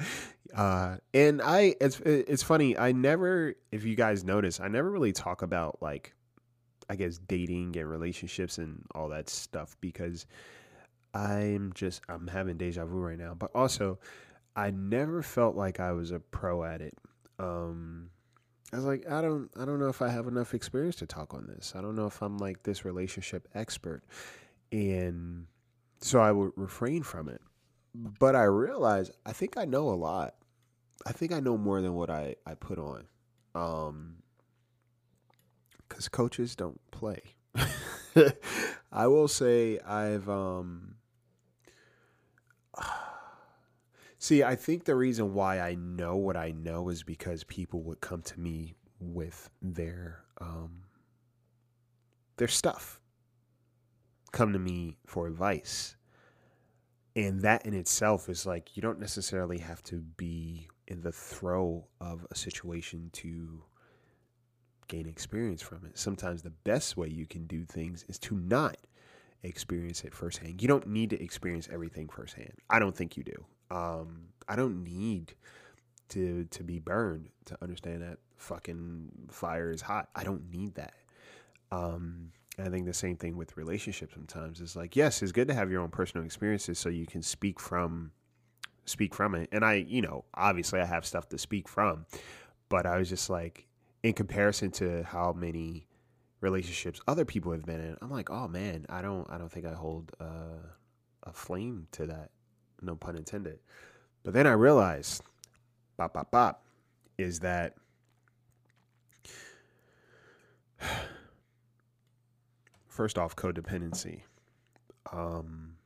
uh, 0.57 0.97
and 1.13 1.41
I, 1.41 1.77
it's 1.81 2.01
it's 2.01 2.43
funny. 2.43 2.77
I 2.77 2.91
never, 2.91 3.55
if 3.71 3.85
you 3.85 3.95
guys 3.95 4.25
notice, 4.25 4.59
I 4.59 4.69
never 4.69 4.91
really 4.91 5.13
talk 5.13 5.43
about 5.43 5.79
like, 5.81 6.15
I 6.89 6.97
guess 6.97 7.19
dating 7.19 7.77
and 7.77 7.89
relationships 7.89 8.59
and 8.59 8.85
all 8.95 9.09
that 9.09 9.29
stuff 9.29 9.77
because 9.81 10.27
I'm 11.15 11.73
just 11.75 12.03
I'm 12.09 12.27
having 12.27 12.57
deja 12.57 12.85
vu 12.85 12.99
right 12.99 13.19
now. 13.19 13.35
But 13.35 13.51
also, 13.55 13.99
I 14.57 14.71
never 14.71 15.23
felt 15.23 15.57
like 15.57 15.81
I 15.81 15.93
was 15.93 16.11
a 16.11 16.21
pro 16.21 16.65
at 16.65 16.81
it. 16.81 16.95
Um, 17.39 18.11
I 18.73 18.77
was 18.77 18.85
like, 18.85 19.09
I 19.11 19.21
don't, 19.21 19.51
I 19.61 19.65
don't 19.65 19.79
know 19.79 19.89
if 19.89 20.03
I 20.03 20.09
have 20.09 20.27
enough 20.27 20.55
experience 20.55 20.97
to 20.97 21.07
talk 21.07 21.35
on 21.35 21.47
this. 21.47 21.75
I 21.77 21.81
don't 21.81 21.95
know 21.95 22.07
if 22.07 22.23
I'm 22.23 22.39
like 22.39 22.63
this 22.63 22.85
relationship 22.85 23.49
expert, 23.55 24.03
and 24.73 25.47
so 26.01 26.21
I 26.21 26.33
would 26.33 26.53
refrain 26.57 27.03
from 27.03 27.29
it 27.29 27.41
but 27.95 28.35
I 28.35 28.45
realize 28.45 29.11
I 29.25 29.33
think 29.33 29.57
I 29.57 29.65
know 29.65 29.89
a 29.89 29.95
lot. 29.95 30.35
I 31.07 31.13
think 31.13 31.33
I 31.33 31.41
know 31.41 31.57
more 31.57 31.81
than 31.81 31.95
what 31.95 32.11
I, 32.11 32.37
I 32.47 32.55
put 32.55 32.79
on. 32.79 33.05
Um, 33.55 34.17
because 35.89 36.09
coaches 36.09 36.57
don't 36.57 36.81
play. 36.91 37.23
I 38.93 39.07
will 39.07 39.29
say 39.29 39.79
I've 39.81 40.29
um 40.29 40.97
see 44.19 44.43
I 44.43 44.57
think 44.57 44.85
the 44.85 44.95
reason 44.95 45.35
why 45.35 45.61
I 45.61 45.75
know 45.75 46.17
what 46.17 46.37
I 46.37 46.53
know 46.53 46.89
is 46.89 47.03
because 47.03 47.45
people 47.45 47.83
would 47.83 48.01
come 48.01 48.23
to 48.23 48.41
me 48.41 48.75
with 49.01 49.51
their 49.63 50.25
um 50.41 50.83
their 52.37 52.49
stuff. 52.49 53.01
Come 54.33 54.53
to 54.53 54.59
me 54.59 54.99
for 55.07 55.27
advice 55.27 55.97
and 57.17 57.43
that 57.43 57.65
in 57.65 57.75
itself 57.75 58.29
is 58.29 58.45
like 58.45 58.77
you 58.77 58.83
don't 58.83 58.99
necessarily 58.99 59.59
have 59.59 59.83
to 59.85 59.97
be 60.17 60.69
in 60.89 61.01
the 61.03 61.13
throw 61.13 61.87
of 62.01 62.27
a 62.31 62.35
situation 62.35 63.11
to 63.13 63.63
gain 64.89 65.07
experience 65.07 65.63
from 65.63 65.85
it. 65.85 65.99
Sometimes 65.99 66.43
the 66.43 66.51
best 66.51 66.97
way 66.97 67.09
you 67.09 67.27
can 67.27 67.47
do 67.47 67.65
things 67.65 68.05
is 68.09 68.19
to 68.21 68.37
not 68.37 68.77
experience 69.43 70.05
it 70.05 70.15
firsthand. 70.15 70.63
You 70.63 70.69
don't 70.69 70.87
need 70.87 71.11
to 71.11 71.23
experience 71.23 71.69
everything 71.73 72.09
firsthand. 72.09 72.53
I 72.71 72.79
don't 72.79 72.97
think 72.97 73.17
you 73.17 73.25
do. 73.25 73.45
Um, 73.71 74.29
I 74.49 74.57
don't 74.57 74.85
need 74.85 75.35
to 76.11 76.45
to 76.45 76.63
be 76.63 76.79
burned 76.79 77.29
to 77.47 77.57
understand 77.63 78.03
that 78.03 78.19
fucking 78.37 79.11
fire 79.31 79.71
is 79.71 79.83
hot. 79.83 80.09
I 80.15 80.25
don't 80.25 80.51
need 80.51 80.75
that. 80.75 80.95
Um, 81.71 82.31
I 82.59 82.69
think 82.69 82.87
the 82.87 82.95
same 82.95 83.17
thing 83.17 83.37
with 83.37 83.57
relationships 83.57 84.15
sometimes 84.15 84.61
is 84.61 84.77
like, 84.77 84.95
yes, 84.95 85.23
it's 85.23 85.33
good 85.33 85.49
to 85.49 85.55
have 85.55 85.71
your 85.71 85.83
own 85.83 85.89
personal 85.89 86.25
experiences 86.25 86.79
so 86.79 86.89
you 86.89 87.07
can 87.07 87.23
speak 87.23 87.59
from 87.59 88.13
speak 88.87 89.15
from 89.15 89.35
it. 89.35 89.49
And 89.51 89.65
I, 89.65 89.75
you 89.75 90.03
know, 90.03 90.25
obviously 90.35 90.81
I 90.81 90.85
have 90.85 91.07
stuff 91.07 91.29
to 91.31 91.39
speak 91.39 91.69
from, 91.69 92.07
but 92.69 92.87
I 92.87 92.99
was 92.99 93.09
just 93.09 93.31
like 93.31 93.67
in 94.05 94.13
comparison 94.13 94.71
to 94.71 95.03
how 95.03 95.33
many 95.33 95.89
relationships 96.43 97.01
other 97.09 97.25
people 97.25 97.51
have 97.53 97.65
been 97.65 97.81
in, 97.81 97.97
I'm 98.03 98.11
like, 98.11 98.29
oh 98.31 98.47
man, 98.47 98.85
I 98.91 99.01
don't 99.01 99.29
I 99.31 99.39
don't 99.39 99.51
think 99.51 99.65
I 99.67 99.73
hold 99.73 100.13
uh, 100.21 100.61
a 101.25 101.33
flame 101.33 101.89
to 101.93 102.07
that. 102.07 102.31
No 102.83 102.97
pun 102.97 103.17
intended. 103.17 103.61
But 104.23 104.35
then 104.35 104.47
I 104.47 104.53
realized, 104.53 105.23
bop 105.97 106.13
bop 106.13 106.31
bop, 106.31 106.63
is 107.17 107.41
that 107.41 107.77
first 112.89 113.17
off, 113.17 113.35
codependency. 113.35 114.21
Um, 115.11 115.77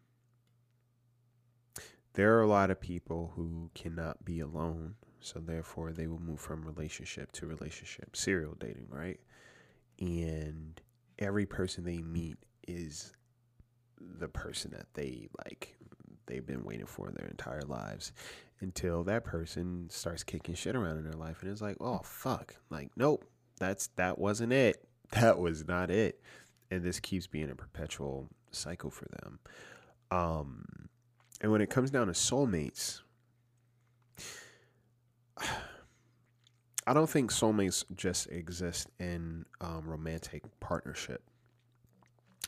there 2.14 2.36
are 2.36 2.42
a 2.42 2.48
lot 2.48 2.72
of 2.72 2.80
people 2.80 3.32
who 3.36 3.70
cannot 3.76 4.24
be 4.24 4.40
alone, 4.40 4.96
so 5.20 5.40
therefore 5.40 5.92
they 5.92 6.06
will 6.06 6.20
move 6.20 6.40
from 6.40 6.62
relationship 6.62 7.32
to 7.32 7.46
relationship, 7.46 8.16
serial 8.16 8.56
dating, 8.58 8.88
right? 8.90 9.20
And 10.00 10.80
every 11.18 11.46
person 11.46 11.84
they 11.84 11.98
meet 11.98 12.36
is 12.66 13.12
the 14.00 14.28
person 14.28 14.70
that 14.72 14.86
they 14.94 15.28
like 15.44 15.76
they've 16.26 16.46
been 16.46 16.62
waiting 16.62 16.86
for 16.86 17.10
their 17.10 17.26
entire 17.26 17.62
lives 17.62 18.12
until 18.60 19.02
that 19.04 19.24
person 19.24 19.88
starts 19.90 20.22
kicking 20.22 20.54
shit 20.54 20.76
around 20.76 20.98
in 20.98 21.04
their 21.04 21.12
life 21.14 21.42
and 21.42 21.50
it's 21.50 21.62
like, 21.62 21.76
"Oh 21.80 22.00
fuck." 22.04 22.54
Like, 22.70 22.90
"Nope, 22.96 23.24
that's 23.58 23.88
that 23.96 24.18
wasn't 24.18 24.52
it. 24.52 24.84
That 25.12 25.38
was 25.38 25.66
not 25.66 25.90
it." 25.90 26.20
and 26.70 26.82
this 26.82 27.00
keeps 27.00 27.26
being 27.26 27.50
a 27.50 27.54
perpetual 27.54 28.28
cycle 28.50 28.90
for 28.90 29.06
them. 29.22 29.38
Um, 30.10 30.64
and 31.40 31.52
when 31.52 31.60
it 31.60 31.70
comes 31.70 31.90
down 31.90 32.06
to 32.06 32.12
soulmates, 32.12 33.00
I 36.86 36.94
don't 36.94 37.08
think 37.08 37.30
soulmates 37.30 37.84
just 37.94 38.28
exist 38.30 38.88
in 38.98 39.44
um, 39.60 39.82
romantic 39.86 40.42
partnership. 40.60 41.22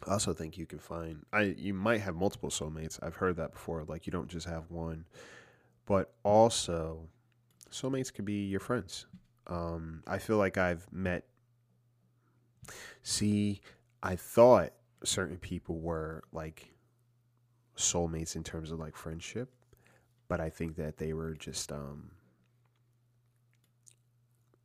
I 0.06 0.12
also 0.12 0.32
think 0.32 0.56
you 0.56 0.64
can 0.64 0.78
find 0.78 1.26
I 1.32 1.54
you 1.58 1.74
might 1.74 2.00
have 2.00 2.14
multiple 2.14 2.48
soulmates. 2.48 2.98
I've 3.02 3.16
heard 3.16 3.36
that 3.36 3.52
before. 3.52 3.84
Like 3.84 4.06
you 4.06 4.10
don't 4.12 4.28
just 4.28 4.46
have 4.48 4.70
one, 4.70 5.04
but 5.84 6.14
also 6.22 7.08
soulmates 7.70 8.12
could 8.12 8.24
be 8.24 8.46
your 8.46 8.60
friends. 8.60 9.06
Um, 9.46 10.02
I 10.06 10.18
feel 10.18 10.38
like 10.38 10.56
I've 10.56 10.86
met. 10.90 11.24
See, 13.02 13.60
I 14.02 14.16
thought 14.16 14.72
certain 15.04 15.36
people 15.36 15.80
were 15.80 16.22
like 16.32 16.74
soulmates 17.76 18.36
in 18.36 18.44
terms 18.44 18.70
of 18.70 18.78
like 18.78 18.96
friendship, 18.96 19.50
but 20.28 20.40
I 20.40 20.48
think 20.48 20.76
that 20.76 20.96
they 20.96 21.12
were 21.12 21.34
just 21.34 21.70
um 21.72 22.10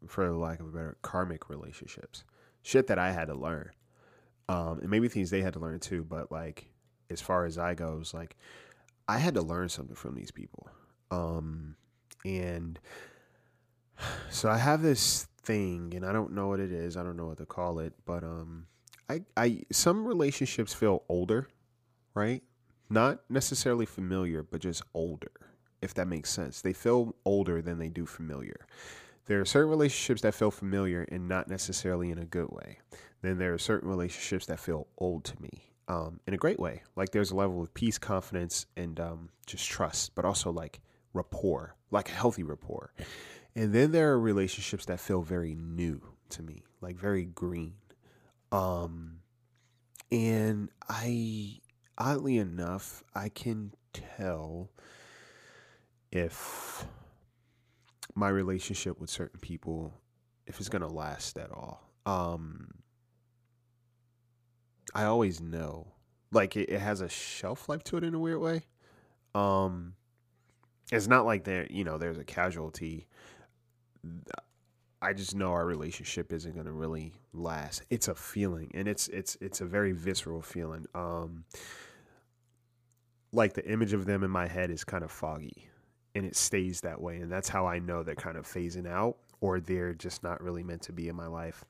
for 0.08 0.32
lack 0.32 0.60
of 0.60 0.68
a 0.68 0.72
better 0.72 0.98
karmic 1.02 1.50
relationships. 1.50 2.24
Shit 2.64 2.88
that 2.88 3.00
I 3.00 3.12
had 3.12 3.28
to 3.28 3.36
learn. 3.36 3.72
Um 4.50 4.80
and 4.82 4.90
maybe 4.90 5.08
things 5.08 5.30
they 5.30 5.42
had 5.42 5.54
to 5.54 5.60
learn 5.60 5.80
too, 5.80 6.04
but 6.04 6.32
like 6.32 6.70
as 7.10 7.22
far 7.22 7.46
as 7.46 7.58
I 7.58 7.74
goes, 7.76 8.14
like 8.14 8.36
I 9.08 9.20
had 9.20 9.36
to 9.36 9.42
learn 9.42 9.70
something 9.70 9.96
from 9.96 10.16
these 10.16 10.32
people. 10.32 10.70
Um 11.12 11.76
and 12.26 12.80
so 14.30 14.50
I 14.50 14.58
have 14.58 14.82
this 14.82 15.28
thing 15.44 15.94
and 15.96 16.06
I 16.06 16.12
don't 16.14 16.34
know 16.34 16.48
what 16.48 16.60
it 16.60 16.72
is. 16.72 16.98
I 16.98 17.04
don't 17.04 17.18
know 17.18 17.28
what 17.28 17.38
to 17.38 17.46
call 17.46 17.80
it, 17.80 17.94
but 18.06 18.24
um 18.24 18.68
I, 19.10 19.22
I 19.38 19.62
some 19.72 20.06
relationships 20.08 20.74
feel 20.74 21.04
older, 21.10 21.48
right? 22.16 22.44
Not 22.90 23.22
necessarily 23.30 23.86
familiar, 23.86 24.44
but 24.44 24.62
just 24.62 24.84
older. 24.94 25.32
if 25.82 25.94
that 25.96 26.08
makes 26.08 26.32
sense. 26.32 26.62
They 26.62 26.74
feel 26.74 27.16
older 27.26 27.62
than 27.62 27.78
they 27.80 27.90
do 27.90 28.06
familiar. 28.06 28.66
There 29.26 29.42
are 29.42 29.46
certain 29.46 29.70
relationships 29.70 30.22
that 30.22 30.36
feel 30.36 30.52
familiar 30.52 31.04
and 31.12 31.28
not 31.28 31.48
necessarily 31.48 32.12
in 32.12 32.20
a 32.20 32.26
good 32.26 32.50
way. 32.50 32.80
Then 33.22 33.38
there 33.40 33.54
are 33.54 33.58
certain 33.58 33.90
relationships 33.90 34.46
that 34.46 34.60
feel 34.60 34.88
old 34.98 35.24
to 35.26 35.42
me 35.42 35.72
um, 35.88 36.20
in 36.28 36.34
a 36.34 36.38
great 36.38 36.60
way. 36.60 36.84
Like 36.96 37.12
there's 37.12 37.32
a 37.32 37.36
level 37.36 37.62
of 37.62 37.74
peace, 37.74 37.98
confidence, 37.98 38.68
and 38.78 39.00
um, 39.00 39.30
just 39.48 39.68
trust, 39.68 40.14
but 40.14 40.26
also 40.26 40.52
like 40.52 40.80
rapport, 41.14 41.76
like 41.90 42.10
a 42.10 42.14
healthy 42.14 42.44
rapport. 42.44 42.94
And 43.56 43.74
then 43.74 43.92
there 43.92 44.12
are 44.12 44.20
relationships 44.20 44.86
that 44.86 45.00
feel 45.00 45.22
very 45.22 45.56
new 45.56 46.02
to 46.30 46.44
me, 46.44 46.64
like 46.82 46.98
very 46.98 47.26
green. 47.26 47.76
Um, 48.52 49.22
and 50.12 50.70
I, 50.88 51.60
oddly 51.98 52.38
enough, 52.38 53.04
I 53.16 53.30
can 53.30 53.74
tell 53.94 54.70
if 56.12 56.86
my 58.16 58.30
relationship 58.30 59.00
with 59.00 59.10
certain 59.10 59.40
people, 59.40 59.94
if 60.48 60.60
it's 60.60 60.70
gonna 60.70 60.88
last 60.88 61.38
at 61.38 61.52
all. 61.52 61.82
Um, 62.06 62.70
I 64.94 65.04
always 65.04 65.42
know, 65.42 65.88
like 66.32 66.56
it, 66.56 66.70
it 66.70 66.80
has 66.80 67.02
a 67.02 67.10
shelf 67.10 67.68
life 67.68 67.84
to 67.86 67.98
it 67.98 68.04
in 68.04 68.14
a 68.14 68.20
weird 68.20 68.40
way. 68.40 68.64
Um, 69.34 69.96
it's 70.92 71.08
not 71.08 71.26
like 71.26 71.44
there, 71.44 71.68
you 71.70 71.84
know, 71.84 71.98
there's 71.98 72.18
a 72.18 72.24
casualty. 72.24 73.08
I 75.02 75.14
just 75.14 75.36
know 75.36 75.52
our 75.52 75.66
relationship 75.66 76.32
isn't 76.32 76.54
going 76.54 76.66
to 76.68 76.72
really 76.72 77.14
last. 77.34 77.84
It's 77.90 78.08
a 78.08 78.16
feeling, 78.16 78.72
and 78.74 78.88
it's 78.88 79.08
it's 79.10 79.38
it's 79.42 79.62
a 79.62 79.66
very 79.66 79.92
visceral 79.92 80.42
feeling. 80.42 80.86
Um, 80.96 81.46
like 83.32 83.54
the 83.54 83.70
image 83.70 83.94
of 83.94 84.06
them 84.06 84.24
in 84.24 84.32
my 84.32 84.48
head 84.48 84.70
is 84.72 84.84
kind 84.84 85.04
of 85.04 85.12
foggy, 85.12 85.68
and 86.16 86.26
it 86.26 86.36
stays 86.36 86.82
that 86.82 87.00
way, 87.02 87.18
and 87.18 87.32
that's 87.32 87.50
how 87.50 87.68
I 87.68 87.80
know 87.80 88.02
they're 88.02 88.16
kind 88.16 88.38
of 88.38 88.48
phasing 88.48 88.88
out, 88.88 89.18
or 89.42 89.60
they're 89.60 89.94
just 89.94 90.24
not 90.24 90.42
really 90.42 90.64
meant 90.64 90.82
to 90.84 90.94
be 90.94 91.10
in 91.10 91.16
my 91.16 91.28
life, 91.28 91.64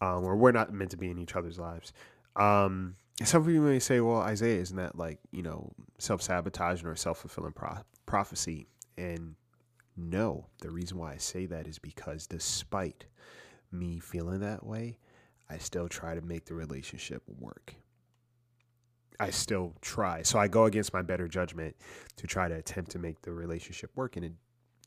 um, 0.00 0.24
or 0.24 0.34
we're 0.36 0.52
not 0.52 0.72
meant 0.72 0.90
to 0.92 0.96
be 0.96 1.10
in 1.10 1.18
each 1.18 1.36
other's 1.36 1.58
lives. 1.58 1.92
Um, 2.36 2.96
some 3.22 3.44
people 3.44 3.62
may 3.62 3.78
say, 3.78 4.00
"Well, 4.00 4.22
Isaiah, 4.22 4.60
isn't 4.60 4.76
that 4.76 4.96
like 4.96 5.18
you 5.30 5.42
know 5.42 5.70
self 5.98 6.22
sabotaging 6.22 6.86
or 6.86 6.96
self 6.96 7.18
fulfilling 7.18 7.52
pro- 7.52 7.84
prophecy?" 8.06 8.66
And 8.96 9.36
no, 9.96 10.46
the 10.60 10.70
reason 10.70 10.98
why 10.98 11.12
I 11.12 11.18
say 11.18 11.46
that 11.46 11.66
is 11.66 11.78
because 11.78 12.26
despite 12.26 13.04
me 13.70 13.98
feeling 13.98 14.40
that 14.40 14.64
way, 14.64 14.98
I 15.50 15.58
still 15.58 15.88
try 15.88 16.14
to 16.14 16.22
make 16.22 16.46
the 16.46 16.54
relationship 16.54 17.22
work. 17.38 17.74
I 19.22 19.30
still 19.30 19.72
try. 19.80 20.22
So 20.22 20.40
I 20.40 20.48
go 20.48 20.64
against 20.64 20.92
my 20.92 21.00
better 21.00 21.28
judgment 21.28 21.76
to 22.16 22.26
try 22.26 22.48
to 22.48 22.54
attempt 22.56 22.90
to 22.90 22.98
make 22.98 23.22
the 23.22 23.30
relationship 23.30 23.92
work 23.94 24.16
and 24.16 24.24
it 24.24 24.32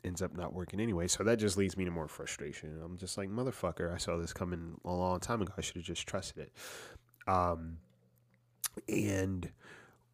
ends 0.04 0.22
up 0.22 0.36
not 0.36 0.54
working 0.54 0.82
anyway. 0.82 1.08
So 1.08 1.24
that 1.24 1.39
just 1.39 1.56
leads 1.56 1.77
me 1.77 1.86
to 1.86 1.92
more 1.92 2.10
frustration. 2.10 2.77
I'm 2.84 2.98
just 2.98 3.18
like, 3.18 3.30
motherfucker, 3.30 3.94
I 3.94 3.98
saw 3.98 4.18
this 4.18 4.34
coming 4.34 4.75
a 4.84 4.92
long 4.92 5.22
time 5.22 5.42
ago. 5.42 5.54
I 5.58 5.62
should 5.62 5.77
have 5.77 5.86
just 5.86 6.06
trusted 6.06 6.48
it. 6.48 6.51
Um, 7.32 7.77
and 8.89 9.50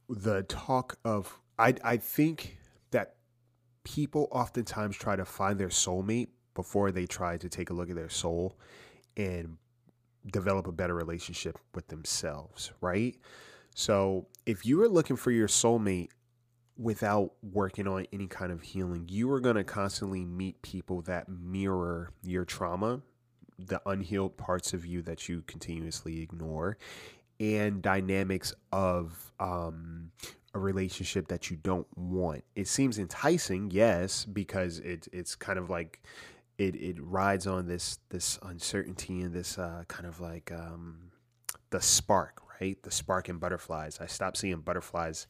the 0.08 0.44
talk 0.44 1.00
of, 1.04 1.40
I, 1.58 1.74
I 1.84 1.98
think 1.98 2.60
that 2.92 3.16
people 3.84 4.28
oftentimes 4.30 4.98
try 4.98 5.16
to 5.16 5.26
find 5.26 5.60
their 5.60 5.70
soulmate 5.70 6.28
before 6.54 6.92
they 6.92 7.08
try 7.08 7.38
to 7.38 7.50
take 7.50 7.72
a 7.72 7.74
look 7.74 7.90
at 7.90 7.96
their 7.96 8.10
soul 8.10 8.56
and 9.18 9.58
develop 10.32 10.68
a 10.68 10.72
better 10.72 10.94
relationship 10.94 11.58
with 11.74 11.88
themselves, 11.88 12.72
right? 12.82 13.16
So, 13.74 14.28
if 14.46 14.66
you 14.66 14.82
are 14.82 14.90
looking 14.90 15.16
for 15.16 15.32
your 15.32 15.48
soulmate 15.48 16.10
without 16.78 17.32
working 17.42 17.88
on 17.88 18.06
any 18.12 18.28
kind 18.28 18.52
of 18.52 18.62
healing, 18.62 19.08
you 19.10 19.32
are 19.32 19.40
going 19.40 19.56
to 19.56 19.64
constantly 19.64 20.26
meet 20.26 20.62
people 20.62 21.02
that 21.04 21.30
mirror 21.30 22.12
your 22.24 22.44
trauma, 22.44 23.02
the 23.60 23.82
unhealed 23.86 24.38
parts 24.38 24.74
of 24.74 24.86
you 24.86 25.02
that 25.04 25.30
you 25.30 25.44
continuously 25.48 26.22
ignore, 26.22 26.78
and 27.40 27.82
dynamics 27.82 28.54
of 28.72 29.32
um, 29.40 30.12
a 30.54 30.60
relationship 30.60 31.28
that 31.30 31.50
you 31.50 31.58
don't 31.58 31.88
want. 31.98 32.44
It 32.56 32.68
seems 32.68 33.00
enticing, 33.00 33.72
yes, 33.72 34.26
because 34.26 34.80
it 34.80 35.08
it's 35.12 35.36
kind 35.36 35.58
of 35.58 35.70
like 35.70 36.02
it 36.58 36.76
it 36.76 36.98
rides 37.00 37.48
on 37.48 37.68
this 37.68 38.00
this 38.10 38.38
uncertainty 38.44 39.22
and 39.22 39.34
this 39.34 39.58
uh, 39.58 39.84
kind 39.88 40.06
of 40.08 40.20
like 40.20 40.52
um, 40.52 41.12
the 41.70 41.82
spark, 41.82 42.42
right? 42.62 42.82
The 42.84 42.92
spark 42.92 43.28
in 43.28 43.38
butterflies. 43.40 44.00
I 44.00 44.06
stopped 44.06 44.38
seeing 44.38 44.60
butterflies 44.60 45.28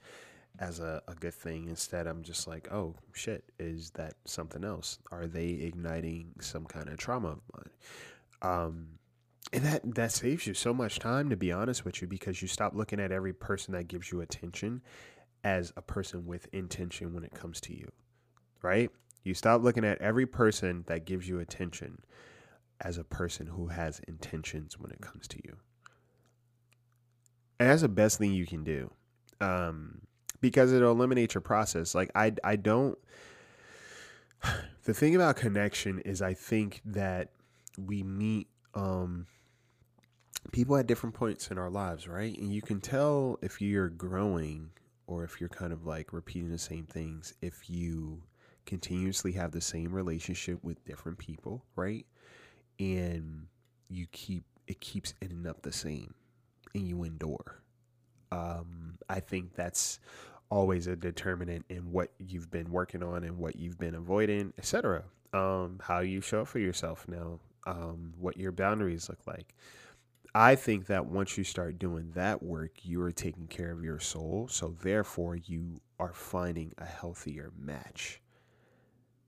as 0.59 0.79
a, 0.79 1.01
a 1.07 1.15
good 1.15 1.33
thing. 1.33 1.67
Instead, 1.67 2.05
I'm 2.05 2.23
just 2.23 2.47
like, 2.47 2.71
oh 2.71 2.95
shit, 3.13 3.45
is 3.57 3.91
that 3.91 4.15
something 4.25 4.63
else? 4.63 4.99
Are 5.11 5.27
they 5.27 5.49
igniting 5.49 6.33
some 6.41 6.65
kind 6.65 6.89
of 6.89 6.97
trauma 6.97 7.29
of 7.29 7.41
mine? 7.53 7.69
Um, 8.41 8.87
and 9.53 9.63
that 9.63 9.95
that 9.95 10.11
saves 10.11 10.45
you 10.45 10.53
so 10.53 10.73
much 10.73 10.99
time 10.99 11.29
to 11.29 11.35
be 11.35 11.51
honest 11.51 11.83
with 11.83 12.01
you 12.01 12.07
because 12.07 12.41
you 12.41 12.47
stop 12.47 12.75
looking 12.75 12.99
at 12.99 13.11
every 13.11 13.33
person 13.33 13.73
that 13.73 13.87
gives 13.87 14.11
you 14.11 14.21
attention 14.21 14.81
as 15.43 15.73
a 15.75 15.81
person 15.81 16.25
with 16.25 16.47
intention 16.53 17.13
when 17.13 17.23
it 17.23 17.33
comes 17.33 17.59
to 17.59 17.73
you 17.73 17.91
right 18.61 18.91
you 19.23 19.33
stop 19.33 19.61
looking 19.61 19.83
at 19.83 19.99
every 19.99 20.25
person 20.25 20.83
that 20.87 21.05
gives 21.05 21.27
you 21.27 21.39
attention 21.39 21.99
as 22.79 22.97
a 22.97 23.03
person 23.03 23.47
who 23.47 23.67
has 23.67 23.99
intentions 24.07 24.79
when 24.79 24.91
it 24.91 25.01
comes 25.01 25.27
to 25.27 25.37
you 25.43 25.57
and 27.61 27.69
that's 27.69 27.81
the 27.83 27.89
best 27.89 28.17
thing 28.17 28.33
you 28.33 28.45
can 28.45 28.63
do 28.63 28.91
um, 29.39 30.01
because 30.41 30.73
it'll 30.73 30.91
eliminate 30.91 31.33
your 31.33 31.41
process 31.41 31.95
like 31.95 32.09
i 32.15 32.33
i 32.43 32.55
don't 32.55 32.97
the 34.85 34.93
thing 34.93 35.15
about 35.15 35.35
connection 35.35 35.99
is 35.99 36.21
i 36.21 36.33
think 36.33 36.81
that 36.85 37.29
we 37.77 38.03
meet 38.03 38.47
um 38.73 39.25
people 40.51 40.75
at 40.75 40.87
different 40.87 41.15
points 41.15 41.51
in 41.51 41.57
our 41.57 41.69
lives, 41.69 42.07
right? 42.07 42.37
And 42.37 42.51
you 42.53 42.61
can 42.61 42.81
tell 42.81 43.37
if 43.41 43.61
you're 43.61 43.89
growing 43.89 44.71
or 45.07 45.23
if 45.23 45.39
you're 45.39 45.49
kind 45.49 45.71
of 45.71 45.85
like 45.85 46.13
repeating 46.13 46.49
the 46.49 46.57
same 46.57 46.85
things 46.85 47.33
if 47.41 47.69
you 47.69 48.23
continuously 48.65 49.33
have 49.33 49.51
the 49.51 49.61
same 49.61 49.93
relationship 49.93 50.63
with 50.63 50.83
different 50.85 51.17
people, 51.17 51.63
right? 51.75 52.05
And 52.79 53.47
you 53.89 54.07
keep 54.11 54.43
it 54.67 54.79
keeps 54.79 55.13
ending 55.21 55.47
up 55.47 55.61
the 55.61 55.71
same 55.71 56.13
and 56.73 56.87
you 56.87 57.03
endure. 57.03 57.61
Um, 58.31 58.97
I 59.09 59.19
think 59.19 59.53
that's 59.55 59.99
always 60.49 60.87
a 60.87 60.95
determinant 60.95 61.65
in 61.69 61.91
what 61.91 62.11
you've 62.19 62.51
been 62.51 62.71
working 62.71 63.01
on 63.01 63.23
and 63.23 63.37
what 63.37 63.55
you've 63.55 63.79
been 63.79 63.95
avoiding, 63.95 64.53
etc. 64.57 65.03
Um, 65.33 65.79
how 65.81 65.99
you 65.99 66.21
show 66.21 66.41
up 66.41 66.47
for 66.47 66.59
yourself 66.59 67.07
now, 67.07 67.39
um, 67.65 68.13
what 68.19 68.37
your 68.37 68.51
boundaries 68.51 69.09
look 69.09 69.25
like. 69.25 69.55
I 70.33 70.55
think 70.55 70.85
that 70.87 71.05
once 71.05 71.37
you 71.37 71.43
start 71.43 71.77
doing 71.77 72.11
that 72.15 72.41
work, 72.41 72.71
you 72.83 73.01
are 73.01 73.11
taking 73.11 73.47
care 73.47 73.71
of 73.71 73.83
your 73.83 73.99
soul. 73.99 74.47
So 74.49 74.75
therefore, 74.81 75.35
you 75.35 75.81
are 75.99 76.13
finding 76.13 76.73
a 76.77 76.85
healthier 76.85 77.51
match. 77.57 78.21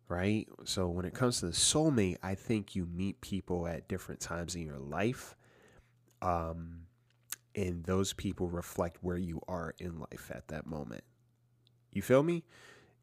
Right? 0.08 0.48
So 0.64 0.88
when 0.88 1.06
it 1.06 1.14
comes 1.14 1.40
to 1.40 1.48
the 1.48 1.52
soulmate, 1.54 2.18
I 2.22 2.36
think 2.36 2.76
you 2.76 2.86
meet 2.86 3.20
people 3.22 3.68
at 3.68 3.88
different 3.88 4.22
times 4.22 4.56
in 4.56 4.62
your 4.62 4.78
life. 4.78 5.36
Um, 6.22 6.84
and 7.56 7.84
those 7.84 8.14
people 8.14 8.50
reflect 8.50 8.98
where 9.02 9.18
you 9.18 9.42
are 9.48 9.74
in 9.80 10.00
life 10.00 10.32
at 10.34 10.48
that 10.48 10.66
moment. 10.66 11.04
You 11.92 12.02
feel 12.02 12.24
me? 12.24 12.44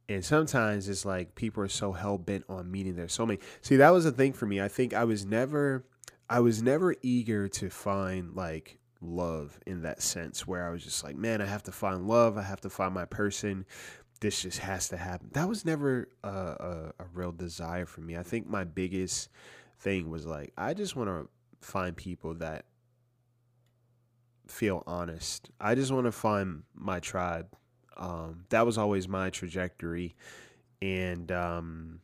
And 0.08 0.24
sometimes 0.24 0.88
it's 0.88 1.04
like 1.04 1.36
people 1.36 1.62
are 1.62 1.68
so 1.68 1.92
hell 1.92 2.18
bent 2.18 2.44
on 2.48 2.70
meeting 2.70 2.96
their 2.96 3.06
soulmate. 3.06 3.42
See, 3.60 3.76
that 3.76 3.90
was 3.90 4.06
a 4.06 4.12
thing 4.12 4.32
for 4.32 4.46
me. 4.46 4.60
I 4.60 4.66
think 4.66 4.92
I 4.92 5.04
was 5.04 5.24
never 5.24 5.84
I 6.28 6.40
was 6.40 6.62
never 6.62 6.94
eager 7.02 7.48
to 7.48 7.70
find 7.70 8.34
like 8.34 8.78
love 9.00 9.58
in 9.66 9.82
that 9.82 10.02
sense 10.02 10.46
where 10.46 10.66
I 10.66 10.70
was 10.70 10.84
just 10.84 11.02
like, 11.04 11.16
man, 11.16 11.40
I 11.40 11.46
have 11.46 11.62
to 11.64 11.72
find 11.72 12.06
love. 12.06 12.36
I 12.36 12.42
have 12.42 12.60
to 12.62 12.70
find 12.70 12.92
my 12.92 13.04
person. 13.04 13.66
This 14.20 14.42
just 14.42 14.58
has 14.58 14.88
to 14.88 14.96
happen. 14.96 15.30
That 15.32 15.48
was 15.48 15.64
never 15.64 16.08
a, 16.22 16.28
a, 16.28 16.92
a 16.98 17.04
real 17.14 17.32
desire 17.32 17.86
for 17.86 18.00
me. 18.00 18.16
I 18.16 18.22
think 18.22 18.48
my 18.48 18.64
biggest 18.64 19.28
thing 19.78 20.10
was 20.10 20.26
like, 20.26 20.52
I 20.58 20.74
just 20.74 20.94
want 20.94 21.08
to 21.08 21.28
find 21.66 21.96
people 21.96 22.34
that 22.34 22.64
feel 24.50 24.82
honest. 24.86 25.50
I 25.60 25.74
just 25.74 25.92
want 25.92 26.06
to 26.06 26.12
find 26.12 26.64
my 26.74 27.00
tribe. 27.00 27.48
Um, 27.96 28.44
that 28.50 28.66
was 28.66 28.78
always 28.78 29.08
my 29.08 29.30
trajectory. 29.30 30.16
And, 30.82 31.30
um, 31.30 32.00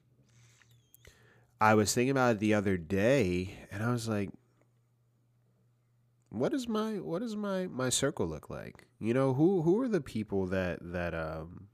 I 1.61 1.75
was 1.75 1.95
thinking 1.95 2.11
about 2.11 2.37
it 2.37 2.39
the 2.41 2.55
other 2.55 2.77
day, 2.77 3.55
and 3.71 3.83
I 3.83 3.91
was 3.91 4.09
like, 4.09 4.31
"What 6.29 6.53
does 6.53 6.69
my 6.69 6.99
what 6.99 7.21
does 7.21 7.35
my 7.35 7.67
my 7.67 7.89
circle 7.89 8.27
look 8.27 8.51
like? 8.51 8.87
You 8.99 9.15
know, 9.15 9.33
who 9.33 9.63
who 9.63 9.81
are 9.81 9.89
the 9.89 10.03
people 10.03 10.47
that 10.49 10.79
that 10.83 11.15
um 11.15 11.69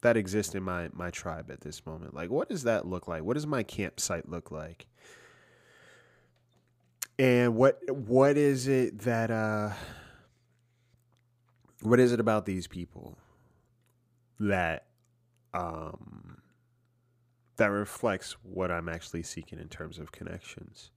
that 0.00 0.16
exist 0.16 0.54
in 0.54 0.62
my 0.62 0.88
my 0.92 1.10
tribe 1.10 1.50
at 1.50 1.60
this 1.60 1.84
moment? 1.84 2.14
Like, 2.14 2.30
what 2.30 2.48
does 2.48 2.62
that 2.62 2.86
look 2.86 3.08
like? 3.08 3.24
What 3.24 3.34
does 3.34 3.46
my 3.46 3.62
campsite 3.62 4.28
look 4.28 4.50
like? 4.50 4.86
And 7.18 7.54
what 7.54 7.78
what 7.88 8.36
is 8.36 8.68
it 8.68 9.00
that 9.00 9.30
uh 9.30 9.70
what 11.82 12.00
is 12.00 12.12
it 12.12 12.20
about 12.20 12.46
these 12.46 12.66
people 12.66 13.18
that 14.38 14.86
um, 15.54 16.38
that 17.56 17.66
reflects 17.66 18.36
what 18.42 18.70
I'm 18.70 18.88
actually 18.88 19.22
seeking 19.22 19.58
in 19.58 19.68
terms 19.68 19.98
of 19.98 20.12
connections. 20.12 20.90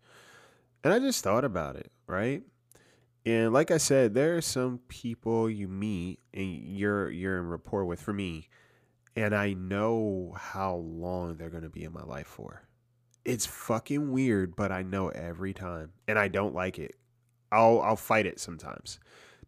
And 0.83 0.93
I 0.93 0.99
just 0.99 1.23
thought 1.23 1.43
about 1.43 1.75
it, 1.75 1.91
right? 2.07 2.43
And 3.25 3.53
like 3.53 3.71
I 3.71 3.77
said, 3.77 4.13
there 4.13 4.37
are 4.37 4.41
some 4.41 4.79
people 4.87 5.49
you 5.49 5.67
meet 5.67 6.19
and 6.33 6.45
you're 6.45 7.09
you're 7.09 7.39
in 7.39 7.47
rapport 7.47 7.85
with 7.85 7.99
for 7.99 8.13
me, 8.13 8.49
and 9.15 9.35
I 9.35 9.53
know 9.53 10.35
how 10.37 10.75
long 10.75 11.35
they're 11.35 11.49
gonna 11.49 11.69
be 11.69 11.83
in 11.83 11.93
my 11.93 12.03
life 12.03 12.27
for. 12.27 12.67
It's 13.25 13.45
fucking 13.45 14.11
weird, 14.11 14.55
but 14.55 14.71
I 14.71 14.83
know 14.83 15.09
every 15.09 15.53
time. 15.53 15.91
And 16.07 16.17
I 16.17 16.27
don't 16.27 16.55
like 16.55 16.79
it. 16.79 16.95
I'll 17.51 17.81
I'll 17.81 17.95
fight 17.95 18.25
it 18.25 18.39
sometimes. 18.39 18.99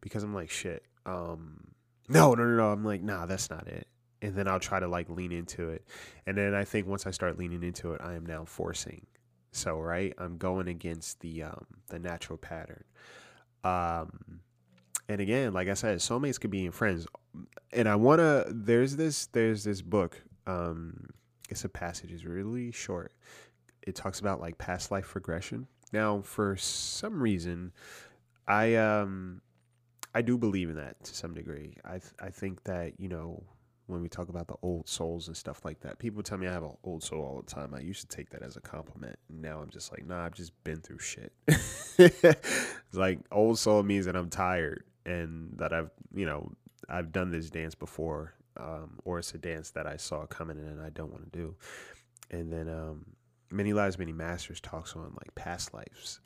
Because 0.01 0.23
I'm 0.23 0.33
like, 0.33 0.49
shit. 0.49 0.83
Um 1.05 1.71
no, 2.09 2.33
no, 2.33 2.43
no, 2.43 2.57
no. 2.57 2.71
I'm 2.71 2.83
like, 2.83 3.01
nah, 3.01 3.25
that's 3.25 3.49
not 3.49 3.67
it 3.67 3.87
and 4.21 4.35
then 4.35 4.47
I'll 4.47 4.59
try 4.59 4.79
to 4.79 4.87
like 4.87 5.09
lean 5.09 5.31
into 5.31 5.69
it. 5.69 5.85
And 6.25 6.37
then 6.37 6.53
I 6.53 6.63
think 6.63 6.87
once 6.87 7.05
I 7.05 7.11
start 7.11 7.37
leaning 7.37 7.63
into 7.63 7.93
it, 7.93 8.01
I 8.03 8.13
am 8.13 8.25
now 8.25 8.45
forcing. 8.45 9.05
So 9.51 9.79
right, 9.79 10.13
I'm 10.17 10.37
going 10.37 10.67
against 10.67 11.19
the 11.21 11.43
um 11.43 11.65
the 11.89 11.99
natural 11.99 12.37
pattern. 12.37 12.83
Um 13.63 14.41
and 15.09 15.21
again, 15.21 15.53
like 15.53 15.69
I 15.69 15.73
said, 15.73 15.99
soulmates 15.99 16.39
could 16.39 16.51
be 16.51 16.65
in 16.65 16.71
friends. 16.71 17.07
And 17.71 17.87
I 17.87 17.95
wanna 17.95 18.45
there's 18.47 18.95
this 18.95 19.27
there's 19.27 19.63
this 19.63 19.81
book, 19.81 20.21
um 20.45 21.09
it's 21.49 21.63
a 21.63 21.69
passage, 21.69 22.11
it's 22.11 22.25
really 22.25 22.71
short. 22.71 23.13
It 23.87 23.95
talks 23.95 24.19
about 24.19 24.41
like 24.41 24.57
past 24.57 24.91
life 24.91 25.15
regression. 25.15 25.67
Now, 25.93 26.21
for 26.21 26.57
some 26.57 27.21
reason, 27.21 27.71
I 28.47 28.75
um 28.75 29.41
I 30.13 30.21
do 30.21 30.37
believe 30.37 30.69
in 30.69 30.75
that 30.75 31.03
to 31.05 31.15
some 31.15 31.33
degree. 31.33 31.77
I 31.85 31.91
th- 31.91 32.13
I 32.19 32.29
think 32.29 32.63
that 32.65 32.99
you 32.99 33.07
know 33.07 33.43
when 33.87 34.01
we 34.01 34.09
talk 34.09 34.27
about 34.27 34.47
the 34.47 34.55
old 34.61 34.87
souls 34.87 35.27
and 35.27 35.35
stuff 35.35 35.63
like 35.63 35.79
that. 35.79 35.97
People 35.97 36.21
tell 36.21 36.37
me 36.37 36.45
I 36.45 36.51
have 36.51 36.63
an 36.63 36.75
old 36.83 37.01
soul 37.01 37.23
all 37.23 37.41
the 37.41 37.49
time. 37.49 37.73
I 37.73 37.79
used 37.79 38.01
to 38.01 38.15
take 38.15 38.29
that 38.31 38.43
as 38.43 38.57
a 38.57 38.61
compliment. 38.61 39.17
Now 39.29 39.61
I'm 39.61 39.69
just 39.69 39.91
like, 39.91 40.05
nah, 40.05 40.25
I've 40.25 40.33
just 40.33 40.51
been 40.65 40.81
through 40.81 40.99
shit. 40.99 41.31
it's 41.47 42.93
like 42.93 43.19
old 43.31 43.57
soul 43.57 43.83
means 43.83 44.05
that 44.05 44.15
I'm 44.17 44.29
tired 44.29 44.83
and 45.05 45.53
that 45.57 45.71
I've, 45.71 45.89
you 46.13 46.25
know, 46.25 46.51
I've 46.89 47.13
done 47.13 47.31
this 47.31 47.49
dance 47.49 47.75
before, 47.75 48.33
um, 48.57 48.99
or 49.05 49.19
it's 49.19 49.33
a 49.33 49.37
dance 49.37 49.71
that 49.71 49.87
I 49.87 49.95
saw 49.95 50.25
coming 50.25 50.57
and 50.57 50.81
I 50.81 50.89
don't 50.89 51.11
want 51.11 51.31
to 51.31 51.39
do. 51.39 51.55
And 52.29 52.51
then 52.51 52.67
um, 52.67 53.05
many 53.51 53.73
lives, 53.73 53.97
many 53.97 54.13
masters 54.13 54.59
talks 54.59 54.95
on 54.95 55.13
like 55.19 55.33
past 55.35 55.73
lives, 55.73 56.19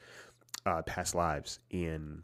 uh, 0.66 0.82
past 0.84 1.16
lives, 1.16 1.60
and 1.72 2.24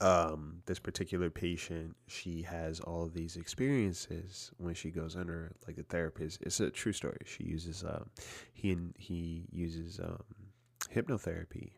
um, 0.00 0.62
this 0.64 0.78
particular 0.78 1.28
patient, 1.28 1.94
she 2.06 2.42
has 2.42 2.80
all 2.80 3.02
of 3.02 3.12
these 3.12 3.36
experiences 3.36 4.50
when 4.56 4.74
she 4.74 4.90
goes 4.90 5.14
under 5.14 5.52
like 5.66 5.76
the 5.76 5.82
therapist. 5.82 6.40
It's 6.42 6.60
a 6.60 6.70
true 6.70 6.92
story. 6.92 7.18
She 7.26 7.44
uses 7.44 7.84
um, 7.84 8.08
he 8.54 8.76
he 8.98 9.44
uses 9.52 10.00
um, 10.00 10.22
hypnotherapy, 10.94 11.72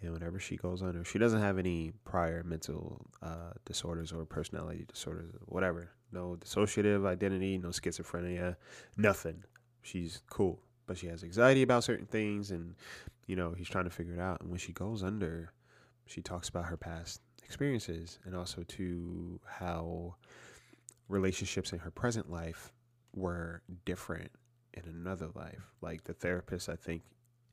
and 0.00 0.12
whenever 0.12 0.38
she 0.38 0.56
goes 0.56 0.82
under, 0.82 1.04
she 1.04 1.18
doesn't 1.18 1.40
have 1.40 1.58
any 1.58 1.92
prior 2.04 2.44
mental 2.44 3.04
uh, 3.22 3.52
disorders 3.64 4.12
or 4.12 4.24
personality 4.24 4.86
disorders, 4.88 5.34
or 5.34 5.40
whatever. 5.46 5.90
No 6.12 6.36
dissociative 6.38 7.06
identity, 7.06 7.58
no 7.58 7.68
schizophrenia, 7.68 8.56
nothing. 8.96 9.42
She's 9.82 10.22
cool, 10.30 10.60
but 10.90 10.98
she 10.98 11.06
has 11.06 11.22
anxiety 11.22 11.62
about 11.62 11.84
certain 11.84 12.04
things, 12.04 12.50
and 12.50 12.74
you 13.28 13.36
know 13.36 13.52
he's 13.56 13.68
trying 13.68 13.84
to 13.84 13.90
figure 13.90 14.14
it 14.14 14.18
out. 14.18 14.40
And 14.40 14.50
when 14.50 14.58
she 14.58 14.72
goes 14.72 15.04
under, 15.04 15.52
she 16.04 16.20
talks 16.20 16.48
about 16.48 16.64
her 16.64 16.76
past 16.76 17.20
experiences 17.44 18.18
and 18.24 18.34
also 18.34 18.64
to 18.64 19.38
how 19.46 20.16
relationships 21.08 21.72
in 21.72 21.78
her 21.78 21.92
present 21.92 22.28
life 22.28 22.72
were 23.14 23.62
different 23.84 24.32
in 24.74 24.82
another 24.84 25.28
life. 25.36 25.62
Like 25.80 26.02
the 26.02 26.12
therapist, 26.12 26.68
I 26.68 26.74
think, 26.74 27.02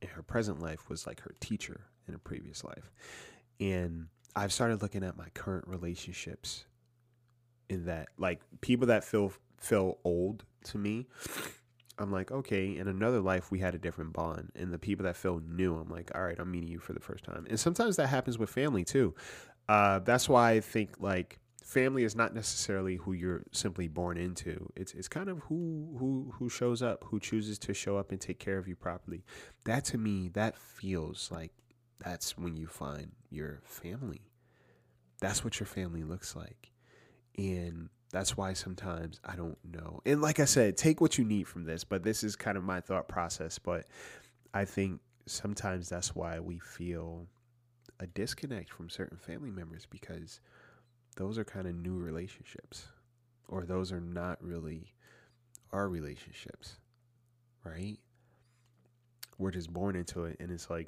in 0.01 0.07
her 0.07 0.23
present 0.23 0.59
life 0.59 0.89
was 0.89 1.05
like 1.05 1.19
her 1.19 1.35
teacher 1.39 1.81
in 2.07 2.15
a 2.15 2.19
previous 2.19 2.63
life. 2.63 2.91
And 3.59 4.07
I've 4.35 4.51
started 4.51 4.81
looking 4.81 5.03
at 5.03 5.15
my 5.15 5.29
current 5.35 5.67
relationships 5.67 6.65
in 7.69 7.85
that 7.85 8.07
like 8.17 8.41
people 8.61 8.87
that 8.87 9.03
feel 9.03 9.31
feel 9.59 9.99
old 10.03 10.43
to 10.63 10.79
me 10.79 11.05
I'm 11.99 12.11
like, 12.11 12.31
okay, 12.31 12.77
in 12.77 12.87
another 12.87 13.19
life 13.19 13.51
we 13.51 13.59
had 13.59 13.75
a 13.75 13.79
different 13.79 14.13
bond. 14.13 14.51
And 14.55 14.73
the 14.73 14.79
people 14.79 15.05
that 15.05 15.15
feel 15.15 15.41
new, 15.47 15.75
I'm 15.75 15.89
like, 15.89 16.11
all 16.15 16.23
right, 16.23 16.37
I'm 16.39 16.51
meeting 16.51 16.69
you 16.69 16.79
for 16.79 16.93
the 16.93 16.99
first 16.99 17.23
time. 17.23 17.45
And 17.49 17.59
sometimes 17.59 17.95
that 17.95 18.07
happens 18.07 18.37
with 18.37 18.49
family 18.49 18.83
too. 18.83 19.15
Uh, 19.67 19.99
that's 19.99 20.29
why 20.29 20.51
I 20.51 20.59
think 20.59 20.95
like 20.99 21.39
family 21.63 22.03
is 22.03 22.15
not 22.15 22.33
necessarily 22.33 22.95
who 22.95 23.11
you're 23.11 23.43
simply 23.51 23.87
born 23.87 24.17
into. 24.17 24.71
It's 24.75 24.93
it's 24.93 25.09
kind 25.09 25.29
of 25.29 25.39
who 25.39 25.95
who 25.99 26.33
who 26.37 26.49
shows 26.49 26.81
up, 26.81 27.03
who 27.05 27.19
chooses 27.19 27.59
to 27.59 27.73
show 27.73 27.97
up 27.97 28.11
and 28.11 28.21
take 28.21 28.39
care 28.39 28.57
of 28.57 28.67
you 28.67 28.75
properly. 28.75 29.23
That 29.65 29.83
to 29.85 29.97
me, 29.97 30.29
that 30.29 30.57
feels 30.57 31.29
like 31.31 31.51
that's 31.99 32.37
when 32.37 32.55
you 32.55 32.67
find 32.67 33.11
your 33.29 33.61
family. 33.65 34.21
That's 35.19 35.43
what 35.43 35.59
your 35.59 35.67
family 35.67 36.03
looks 36.03 36.35
like. 36.35 36.71
And 37.37 37.89
that's 38.11 38.37
why 38.37 38.53
sometimes 38.53 39.19
I 39.25 39.35
don't 39.35 39.57
know. 39.69 40.01
And 40.05 40.21
like 40.21 40.39
I 40.39 40.45
said, 40.45 40.77
take 40.77 41.01
what 41.01 41.17
you 41.17 41.25
need 41.25 41.47
from 41.47 41.65
this, 41.65 41.83
but 41.83 42.03
this 42.03 42.23
is 42.23 42.35
kind 42.35 42.57
of 42.57 42.63
my 42.63 42.79
thought 42.79 43.07
process, 43.07 43.59
but 43.59 43.85
I 44.53 44.65
think 44.65 45.01
sometimes 45.25 45.89
that's 45.89 46.15
why 46.15 46.39
we 46.39 46.59
feel 46.59 47.27
a 47.99 48.07
disconnect 48.07 48.71
from 48.71 48.89
certain 48.89 49.17
family 49.17 49.51
members 49.51 49.85
because 49.85 50.39
those 51.17 51.37
are 51.37 51.43
kind 51.43 51.67
of 51.67 51.75
new 51.75 51.97
relationships 51.97 52.87
or 53.47 53.65
those 53.65 53.91
are 53.91 53.99
not 53.99 54.41
really 54.41 54.93
our 55.71 55.89
relationships, 55.89 56.77
right? 57.63 57.97
We're 59.37 59.51
just 59.51 59.71
born 59.71 59.95
into 59.95 60.25
it 60.25 60.37
and 60.39 60.51
it's 60.51 60.69
like 60.69 60.87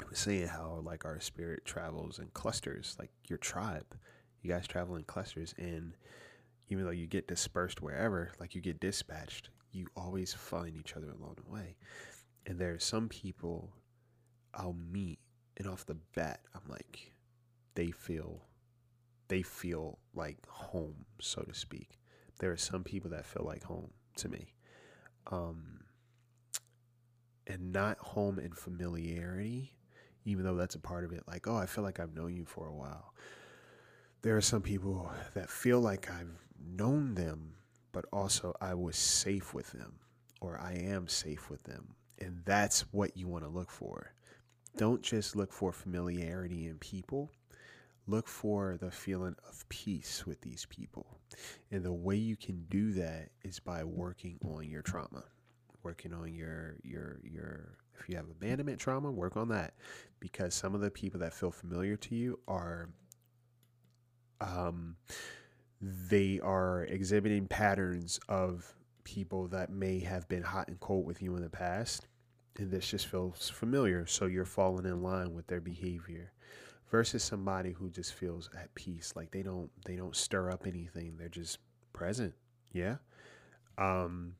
I 0.00 0.04
was 0.08 0.18
saying 0.18 0.48
how 0.48 0.82
like 0.84 1.04
our 1.04 1.20
spirit 1.20 1.64
travels 1.64 2.18
in 2.18 2.26
clusters, 2.34 2.96
like 2.98 3.10
your 3.28 3.38
tribe. 3.38 3.86
You 4.46 4.52
guys 4.52 4.68
travel 4.68 4.94
in 4.94 5.02
clusters 5.02 5.56
and 5.58 5.92
even 6.68 6.84
though 6.84 6.92
you 6.92 7.08
get 7.08 7.26
dispersed 7.26 7.82
wherever, 7.82 8.30
like 8.38 8.54
you 8.54 8.60
get 8.60 8.78
dispatched, 8.78 9.50
you 9.72 9.88
always 9.96 10.32
find 10.32 10.76
each 10.76 10.94
other 10.94 11.10
along 11.10 11.38
the 11.44 11.52
way. 11.52 11.74
And 12.46 12.56
there 12.56 12.72
are 12.72 12.78
some 12.78 13.08
people 13.08 13.72
I'll 14.54 14.76
meet 14.92 15.18
and 15.56 15.66
off 15.66 15.84
the 15.84 15.96
bat, 16.14 16.38
I'm 16.54 16.62
like, 16.68 17.12
they 17.74 17.90
feel, 17.90 18.42
they 19.26 19.42
feel 19.42 19.98
like 20.14 20.38
home, 20.46 21.06
so 21.20 21.42
to 21.42 21.52
speak. 21.52 21.98
There 22.38 22.52
are 22.52 22.56
some 22.56 22.84
people 22.84 23.10
that 23.10 23.26
feel 23.26 23.44
like 23.44 23.64
home 23.64 23.90
to 24.18 24.28
me, 24.28 24.54
um, 25.26 25.80
and 27.48 27.72
not 27.72 27.98
home 27.98 28.38
in 28.38 28.52
familiarity, 28.52 29.72
even 30.24 30.44
though 30.44 30.54
that's 30.54 30.76
a 30.76 30.80
part 30.80 31.04
of 31.04 31.10
it. 31.10 31.24
Like, 31.26 31.48
oh, 31.48 31.56
I 31.56 31.66
feel 31.66 31.82
like 31.82 31.98
I've 31.98 32.14
known 32.14 32.36
you 32.36 32.44
for 32.44 32.68
a 32.68 32.74
while. 32.74 33.12
There 34.22 34.36
are 34.36 34.42
some 34.42 34.62
people 34.62 35.10
that 35.34 35.50
feel 35.50 35.80
like 35.80 36.10
I've 36.10 36.36
known 36.58 37.14
them, 37.14 37.54
but 37.92 38.04
also 38.12 38.54
I 38.60 38.74
was 38.74 38.96
safe 38.96 39.54
with 39.54 39.70
them, 39.72 40.00
or 40.40 40.58
I 40.58 40.72
am 40.74 41.06
safe 41.08 41.48
with 41.48 41.62
them, 41.64 41.94
and 42.18 42.42
that's 42.44 42.92
what 42.92 43.16
you 43.16 43.28
want 43.28 43.44
to 43.44 43.50
look 43.50 43.70
for 43.70 44.12
don't 44.76 45.02
just 45.02 45.34
look 45.34 45.52
for 45.52 45.72
familiarity 45.72 46.66
in 46.66 46.76
people. 46.78 47.30
Look 48.06 48.28
for 48.28 48.76
the 48.78 48.90
feeling 48.90 49.34
of 49.48 49.68
peace 49.68 50.26
with 50.26 50.40
these 50.42 50.66
people. 50.68 51.18
And 51.70 51.82
the 51.82 51.92
way 51.92 52.16
you 52.16 52.36
can 52.36 52.66
do 52.68 52.92
that 52.92 53.30
is 53.42 53.58
by 53.58 53.82
working 53.84 54.38
on 54.44 54.68
your 54.68 54.82
trauma. 54.82 55.24
Working 55.82 56.12
on 56.12 56.32
your 56.34 56.76
your 56.82 57.20
your 57.24 57.78
if 57.98 58.08
you 58.08 58.16
have 58.16 58.28
abandonment 58.28 58.78
trauma, 58.78 59.10
work 59.10 59.36
on 59.36 59.48
that. 59.48 59.74
Because 60.20 60.54
some 60.54 60.74
of 60.74 60.80
the 60.82 60.90
people 60.90 61.20
that 61.20 61.32
feel 61.32 61.50
familiar 61.50 61.96
to 61.96 62.14
you 62.14 62.38
are 62.46 62.90
um 64.40 64.96
they 65.80 66.40
are 66.40 66.84
exhibiting 66.84 67.46
patterns 67.46 68.18
of 68.28 68.72
people 69.04 69.46
that 69.48 69.70
may 69.70 70.00
have 70.00 70.28
been 70.28 70.42
hot 70.42 70.68
and 70.68 70.80
cold 70.80 71.06
with 71.06 71.22
you 71.22 71.36
in 71.36 71.42
the 71.42 71.48
past 71.48 72.08
and 72.58 72.70
this 72.70 72.88
just 72.88 73.06
feels 73.06 73.48
familiar 73.48 74.06
so 74.06 74.26
you're 74.26 74.44
falling 74.44 74.86
in 74.86 75.02
line 75.02 75.32
with 75.34 75.46
their 75.46 75.60
behavior 75.60 76.32
versus 76.90 77.22
somebody 77.22 77.72
who 77.72 77.90
just 77.90 78.14
feels 78.14 78.48
at 78.58 78.74
peace 78.74 79.12
like 79.14 79.30
they 79.30 79.42
don't 79.42 79.70
they 79.84 79.96
don't 79.96 80.16
stir 80.16 80.50
up 80.50 80.66
anything 80.66 81.16
they're 81.18 81.28
just 81.28 81.58
present 81.92 82.34
yeah? 82.72 82.96
Um 83.78 84.34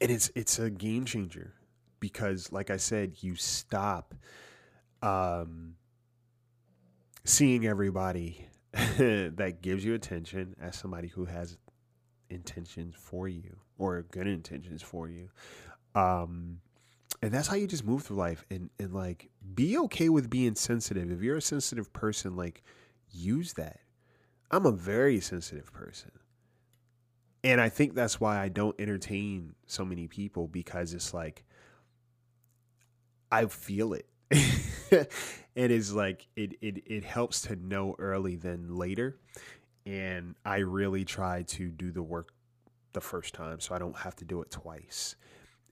and 0.00 0.10
it's 0.10 0.30
it's 0.34 0.58
a 0.58 0.70
game 0.70 1.04
changer 1.04 1.54
because 2.00 2.52
like 2.52 2.70
i 2.70 2.76
said 2.76 3.14
you 3.20 3.34
stop 3.34 4.14
um 5.02 5.74
seeing 7.24 7.66
everybody 7.66 8.46
that 8.72 9.58
gives 9.62 9.84
you 9.84 9.94
attention 9.94 10.54
as 10.60 10.76
somebody 10.76 11.08
who 11.08 11.24
has 11.24 11.56
intentions 12.30 12.94
for 12.96 13.28
you 13.28 13.56
or 13.78 14.02
good 14.10 14.26
intentions 14.26 14.82
for 14.82 15.08
you 15.08 15.28
um, 15.94 16.60
and 17.22 17.32
that's 17.32 17.48
how 17.48 17.56
you 17.56 17.66
just 17.66 17.86
move 17.86 18.02
through 18.02 18.16
life 18.16 18.44
and, 18.50 18.70
and 18.78 18.92
like 18.92 19.30
be 19.54 19.78
okay 19.78 20.08
with 20.08 20.28
being 20.28 20.54
sensitive. 20.54 21.10
If 21.10 21.22
you're 21.22 21.38
a 21.38 21.42
sensitive 21.42 21.92
person, 21.92 22.36
like 22.36 22.62
use 23.10 23.54
that. 23.54 23.80
I'm 24.50 24.66
a 24.66 24.72
very 24.72 25.20
sensitive 25.20 25.72
person. 25.72 26.10
And 27.42 27.60
I 27.60 27.68
think 27.68 27.94
that's 27.94 28.20
why 28.20 28.38
I 28.38 28.48
don't 28.48 28.78
entertain 28.78 29.54
so 29.66 29.84
many 29.84 30.06
people 30.06 30.48
because 30.48 30.92
it's 30.92 31.14
like 31.14 31.44
I 33.32 33.46
feel 33.46 33.94
it. 33.94 34.06
it 34.90 35.10
is 35.70 35.94
like 35.94 36.26
it, 36.36 36.54
it 36.60 36.82
it 36.86 37.04
helps 37.04 37.42
to 37.42 37.56
know 37.56 37.94
early 37.98 38.36
than 38.36 38.76
later. 38.76 39.16
And 39.86 40.34
I 40.44 40.58
really 40.58 41.04
try 41.04 41.42
to 41.42 41.70
do 41.70 41.92
the 41.92 42.02
work 42.02 42.32
the 42.92 43.00
first 43.00 43.34
time 43.34 43.60
so 43.60 43.74
I 43.74 43.78
don't 43.78 43.96
have 43.96 44.16
to 44.16 44.24
do 44.24 44.40
it 44.42 44.50
twice. 44.50 45.16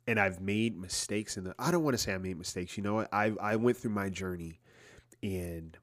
And 0.06 0.18
I've 0.20 0.40
made 0.40 0.78
mistakes 0.78 1.36
in 1.36 1.44
the 1.44 1.54
I 1.58 1.70
don't 1.70 1.84
want 1.84 1.94
to 1.94 1.98
say 1.98 2.14
I 2.14 2.18
made 2.18 2.38
mistakes. 2.38 2.76
You 2.76 2.82
know 2.82 2.94
what? 2.94 3.08
I 3.12 3.32
I 3.40 3.56
went 3.56 3.76
through 3.76 3.92
my 3.92 4.08
journey 4.10 4.60
and 5.22 5.76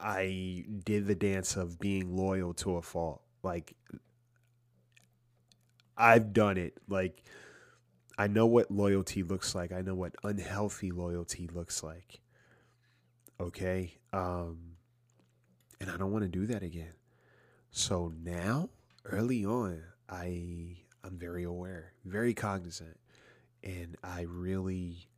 I 0.00 0.64
did 0.84 1.06
the 1.06 1.14
dance 1.14 1.56
of 1.56 1.78
being 1.78 2.16
loyal 2.16 2.54
to 2.54 2.76
a 2.76 2.82
fault. 2.82 3.22
Like 3.42 3.74
I've 5.96 6.32
done 6.32 6.56
it. 6.56 6.74
Like 6.88 7.22
I 8.16 8.26
know 8.26 8.46
what 8.46 8.70
loyalty 8.70 9.22
looks 9.22 9.54
like. 9.54 9.72
I 9.72 9.80
know 9.80 9.94
what 9.94 10.14
unhealthy 10.22 10.90
loyalty 10.90 11.48
looks 11.52 11.82
like. 11.82 12.20
Okay? 13.40 13.94
Um 14.12 14.76
and 15.80 15.90
I 15.90 15.96
don't 15.96 16.12
want 16.12 16.22
to 16.24 16.28
do 16.28 16.46
that 16.46 16.62
again. 16.62 16.94
So 17.70 18.12
now, 18.22 18.70
early 19.04 19.44
on, 19.44 19.82
I 20.08 20.76
I'm 21.02 21.18
very 21.18 21.42
aware, 21.42 21.92
very 22.04 22.32
cognizant, 22.32 22.98
and 23.62 23.96
I 24.02 24.22
really 24.22 25.08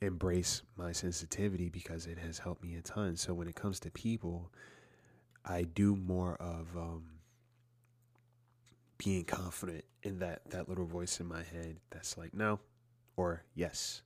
embrace 0.00 0.62
my 0.76 0.92
sensitivity 0.92 1.68
because 1.68 2.06
it 2.06 2.18
has 2.18 2.38
helped 2.38 2.62
me 2.62 2.74
a 2.76 2.82
ton. 2.82 3.16
So 3.16 3.34
when 3.34 3.48
it 3.48 3.54
comes 3.54 3.80
to 3.80 3.90
people, 3.90 4.52
I 5.44 5.62
do 5.62 5.96
more 5.96 6.36
of 6.36 6.76
um, 6.76 7.04
being 9.02 9.24
confident 9.24 9.84
in 10.02 10.18
that 10.20 10.42
that 10.50 10.68
little 10.68 10.86
voice 10.86 11.20
in 11.20 11.26
my 11.26 11.42
head 11.42 11.78
that's 11.90 12.16
like 12.16 12.34
no, 12.34 12.60
or 13.16 13.44
yes, 13.54 14.02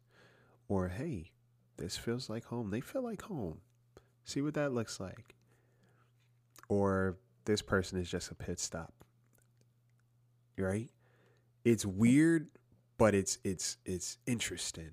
or 0.68 0.88
hey, 0.88 1.32
this 1.76 1.96
feels 1.96 2.30
like 2.30 2.44
home. 2.44 2.70
They 2.70 2.80
feel 2.80 3.02
like 3.02 3.22
home. 3.22 3.58
See 4.24 4.42
what 4.42 4.54
that 4.54 4.72
looks 4.72 4.98
like. 4.98 5.34
Or 6.68 7.18
this 7.44 7.62
person 7.62 8.00
is 8.00 8.10
just 8.10 8.30
a 8.30 8.34
pit 8.34 8.58
stop. 8.58 8.92
Right? 10.58 10.90
It's 11.64 11.84
weird, 11.84 12.48
but 12.98 13.14
it's 13.14 13.38
it's 13.44 13.76
it's 13.84 14.18
interesting. 14.26 14.92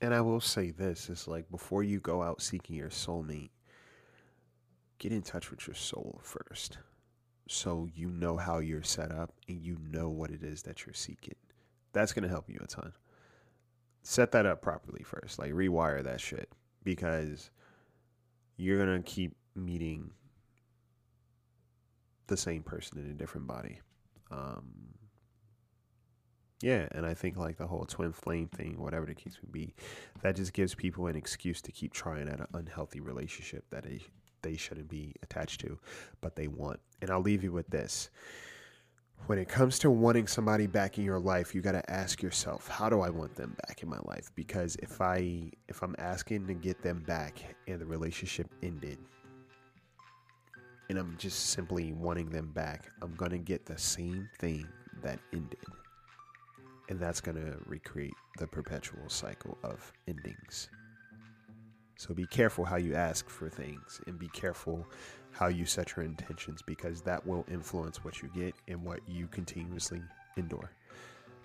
And 0.00 0.14
I 0.14 0.20
will 0.20 0.40
say 0.40 0.70
this, 0.70 1.08
it's 1.08 1.26
like 1.26 1.50
before 1.50 1.82
you 1.82 1.98
go 1.98 2.22
out 2.22 2.40
seeking 2.40 2.76
your 2.76 2.90
soulmate, 2.90 3.50
get 4.98 5.10
in 5.10 5.22
touch 5.22 5.50
with 5.50 5.66
your 5.66 5.74
soul 5.74 6.20
first. 6.22 6.78
So 7.48 7.88
you 7.94 8.10
know 8.10 8.36
how 8.36 8.58
you're 8.58 8.82
set 8.82 9.10
up 9.10 9.32
and 9.48 9.62
you 9.62 9.78
know 9.90 10.10
what 10.10 10.30
it 10.30 10.42
is 10.42 10.62
that 10.62 10.84
you're 10.84 10.94
seeking. 10.94 11.34
That's 11.94 12.12
going 12.12 12.22
to 12.22 12.28
help 12.28 12.48
you 12.48 12.60
a 12.62 12.66
ton. 12.66 12.92
Set 14.02 14.32
that 14.32 14.46
up 14.46 14.60
properly 14.60 15.02
first. 15.02 15.38
Like 15.38 15.52
rewire 15.52 16.04
that 16.04 16.20
shit 16.20 16.50
because 16.84 17.50
you're 18.58 18.84
going 18.84 19.02
to 19.02 19.10
keep 19.10 19.34
meeting 19.54 20.10
the 22.26 22.36
same 22.36 22.62
person 22.62 22.98
in 22.98 23.10
a 23.10 23.14
different 23.14 23.46
body. 23.46 23.80
Um, 24.30 24.94
yeah, 26.60 26.86
and 26.92 27.06
I 27.06 27.14
think 27.14 27.38
like 27.38 27.56
the 27.56 27.66
whole 27.66 27.86
twin 27.86 28.12
flame 28.12 28.48
thing, 28.48 28.78
whatever 28.78 29.06
the 29.06 29.14
case 29.14 29.38
may 29.42 29.50
be, 29.50 29.74
that 30.22 30.36
just 30.36 30.52
gives 30.52 30.74
people 30.74 31.06
an 31.06 31.16
excuse 31.16 31.62
to 31.62 31.72
keep 31.72 31.94
trying 31.94 32.28
at 32.28 32.40
an 32.40 32.46
unhealthy 32.52 33.00
relationship 33.00 33.64
that 33.70 33.84
they 33.84 34.00
they 34.42 34.56
shouldn't 34.56 34.88
be 34.88 35.14
attached 35.22 35.60
to, 35.60 35.78
but 36.20 36.36
they 36.36 36.48
want. 36.48 36.80
And 37.00 37.10
I'll 37.10 37.20
leave 37.20 37.44
you 37.44 37.52
with 37.52 37.68
this. 37.68 38.10
When 39.26 39.38
it 39.38 39.48
comes 39.48 39.78
to 39.80 39.90
wanting 39.90 40.26
somebody 40.28 40.66
back 40.66 40.96
in 40.96 41.04
your 41.04 41.18
life, 41.18 41.54
you 41.54 41.60
got 41.60 41.72
to 41.72 41.90
ask 41.90 42.22
yourself, 42.22 42.68
how 42.68 42.88
do 42.88 43.00
I 43.00 43.10
want 43.10 43.34
them 43.34 43.56
back 43.66 43.82
in 43.82 43.88
my 43.88 43.98
life? 44.04 44.30
Because 44.36 44.76
if 44.76 45.00
I 45.00 45.50
if 45.68 45.82
I'm 45.82 45.96
asking 45.98 46.46
to 46.46 46.54
get 46.54 46.82
them 46.82 47.02
back 47.06 47.42
and 47.66 47.80
the 47.80 47.86
relationship 47.86 48.46
ended, 48.62 48.98
and 50.88 50.98
I'm 50.98 51.16
just 51.18 51.50
simply 51.50 51.92
wanting 51.92 52.30
them 52.30 52.52
back, 52.54 52.90
I'm 53.02 53.14
going 53.16 53.32
to 53.32 53.38
get 53.38 53.66
the 53.66 53.76
same 53.76 54.28
thing 54.38 54.66
that 55.02 55.18
ended. 55.32 55.58
And 56.88 56.98
that's 56.98 57.20
going 57.20 57.36
to 57.36 57.58
recreate 57.66 58.14
the 58.38 58.46
perpetual 58.46 59.08
cycle 59.08 59.58
of 59.62 59.92
endings. 60.06 60.70
So 61.98 62.14
be 62.14 62.26
careful 62.26 62.64
how 62.64 62.76
you 62.76 62.94
ask 62.94 63.28
for 63.28 63.48
things 63.48 64.00
and 64.06 64.18
be 64.18 64.28
careful 64.28 64.86
how 65.32 65.48
you 65.48 65.66
set 65.66 65.96
your 65.96 66.04
intentions 66.04 66.62
because 66.62 67.02
that 67.02 67.26
will 67.26 67.44
influence 67.50 68.04
what 68.04 68.22
you 68.22 68.30
get 68.34 68.54
and 68.68 68.82
what 68.84 69.00
you 69.08 69.26
continuously 69.26 70.00
endure. 70.36 70.70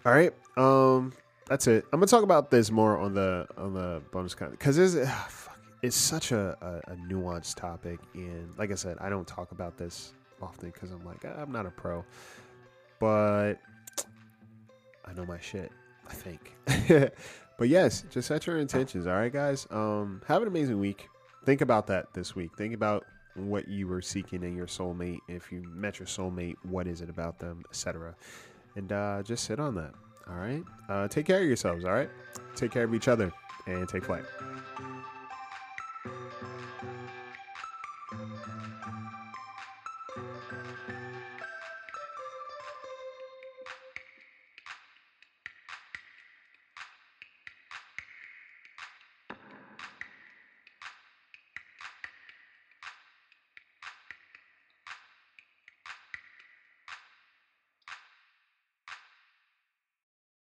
All 0.06 0.14
right. 0.14 0.34
Um 0.56 1.14
that's 1.48 1.68
it. 1.68 1.86
I'm 1.92 2.00
to 2.00 2.06
talk 2.06 2.24
about 2.24 2.52
this 2.52 2.72
more 2.72 2.98
on 2.98 3.14
the 3.14 3.48
on 3.58 3.74
the 3.74 4.02
bonus 4.12 4.36
content 4.36 4.60
cuz 4.60 4.78
it's 4.78 4.96
ah, 5.10 5.54
it's 5.82 5.98
such 5.98 6.32
a, 6.32 6.56
a, 6.62 6.94
a, 6.94 6.96
nuanced 6.96 7.56
topic 7.56 8.00
and 8.16 8.58
like 8.58 8.72
i 8.72 8.76
said 8.76 8.98
i 9.02 9.10
don't 9.10 9.28
talk 9.28 9.52
about 9.52 9.78
this 9.78 10.14
often 10.42 10.70
because 10.70 10.92
i'm 10.92 11.06
like 11.06 11.26
i'm 11.26 11.52
not 11.52 11.66
a 11.66 11.72
pro 11.72 12.06
but 13.00 13.56
i 15.04 15.14
know 15.14 15.26
my 15.26 15.40
shit 15.40 15.72
i 16.10 16.14
think. 16.14 16.56
But 17.58 17.70
yes 17.70 18.04
just 18.10 18.28
set 18.28 18.48
your 18.48 18.58
intentions 18.58 19.08
all 19.08 19.14
right 19.14 19.32
guys? 19.32 19.68
Um 19.70 20.22
have 20.28 20.42
an 20.42 20.48
amazing 20.48 20.80
week. 20.80 21.08
Think 21.46 21.62
about 21.62 21.88
that 21.88 22.14
this 22.14 22.36
week. 22.36 22.56
Think 22.58 22.74
about 22.74 23.06
what 23.36 23.68
you 23.68 23.88
were 23.88 24.02
seeking 24.02 24.44
in 24.44 24.56
your 24.56 24.68
soulmate 24.68 25.20
if 25.28 25.52
you 25.52 25.62
met 25.64 26.00
your 26.00 26.08
soulmate 26.08 26.56
what 26.64 26.88
is 26.88 27.02
it 27.02 27.10
about 27.10 27.40
them 27.40 27.64
etc 27.70 28.16
and 28.76 28.92
uh, 28.92 29.24
just 29.24 29.44
sit 29.46 29.60
on 29.60 29.76
that 29.76 29.94
all 30.30 30.36
right? 30.36 30.64
Uh, 30.90 31.08
take 31.08 31.26
care 31.26 31.42
of 31.42 31.48
yourselves 31.48 31.84
all 31.86 31.92
right? 31.94 32.10
Take 32.56 32.72
care 32.72 32.84
of 32.84 32.94
each 32.94 33.08
other 33.08 33.32
and 33.68 33.88
take 33.88 34.04
flight 34.04 34.24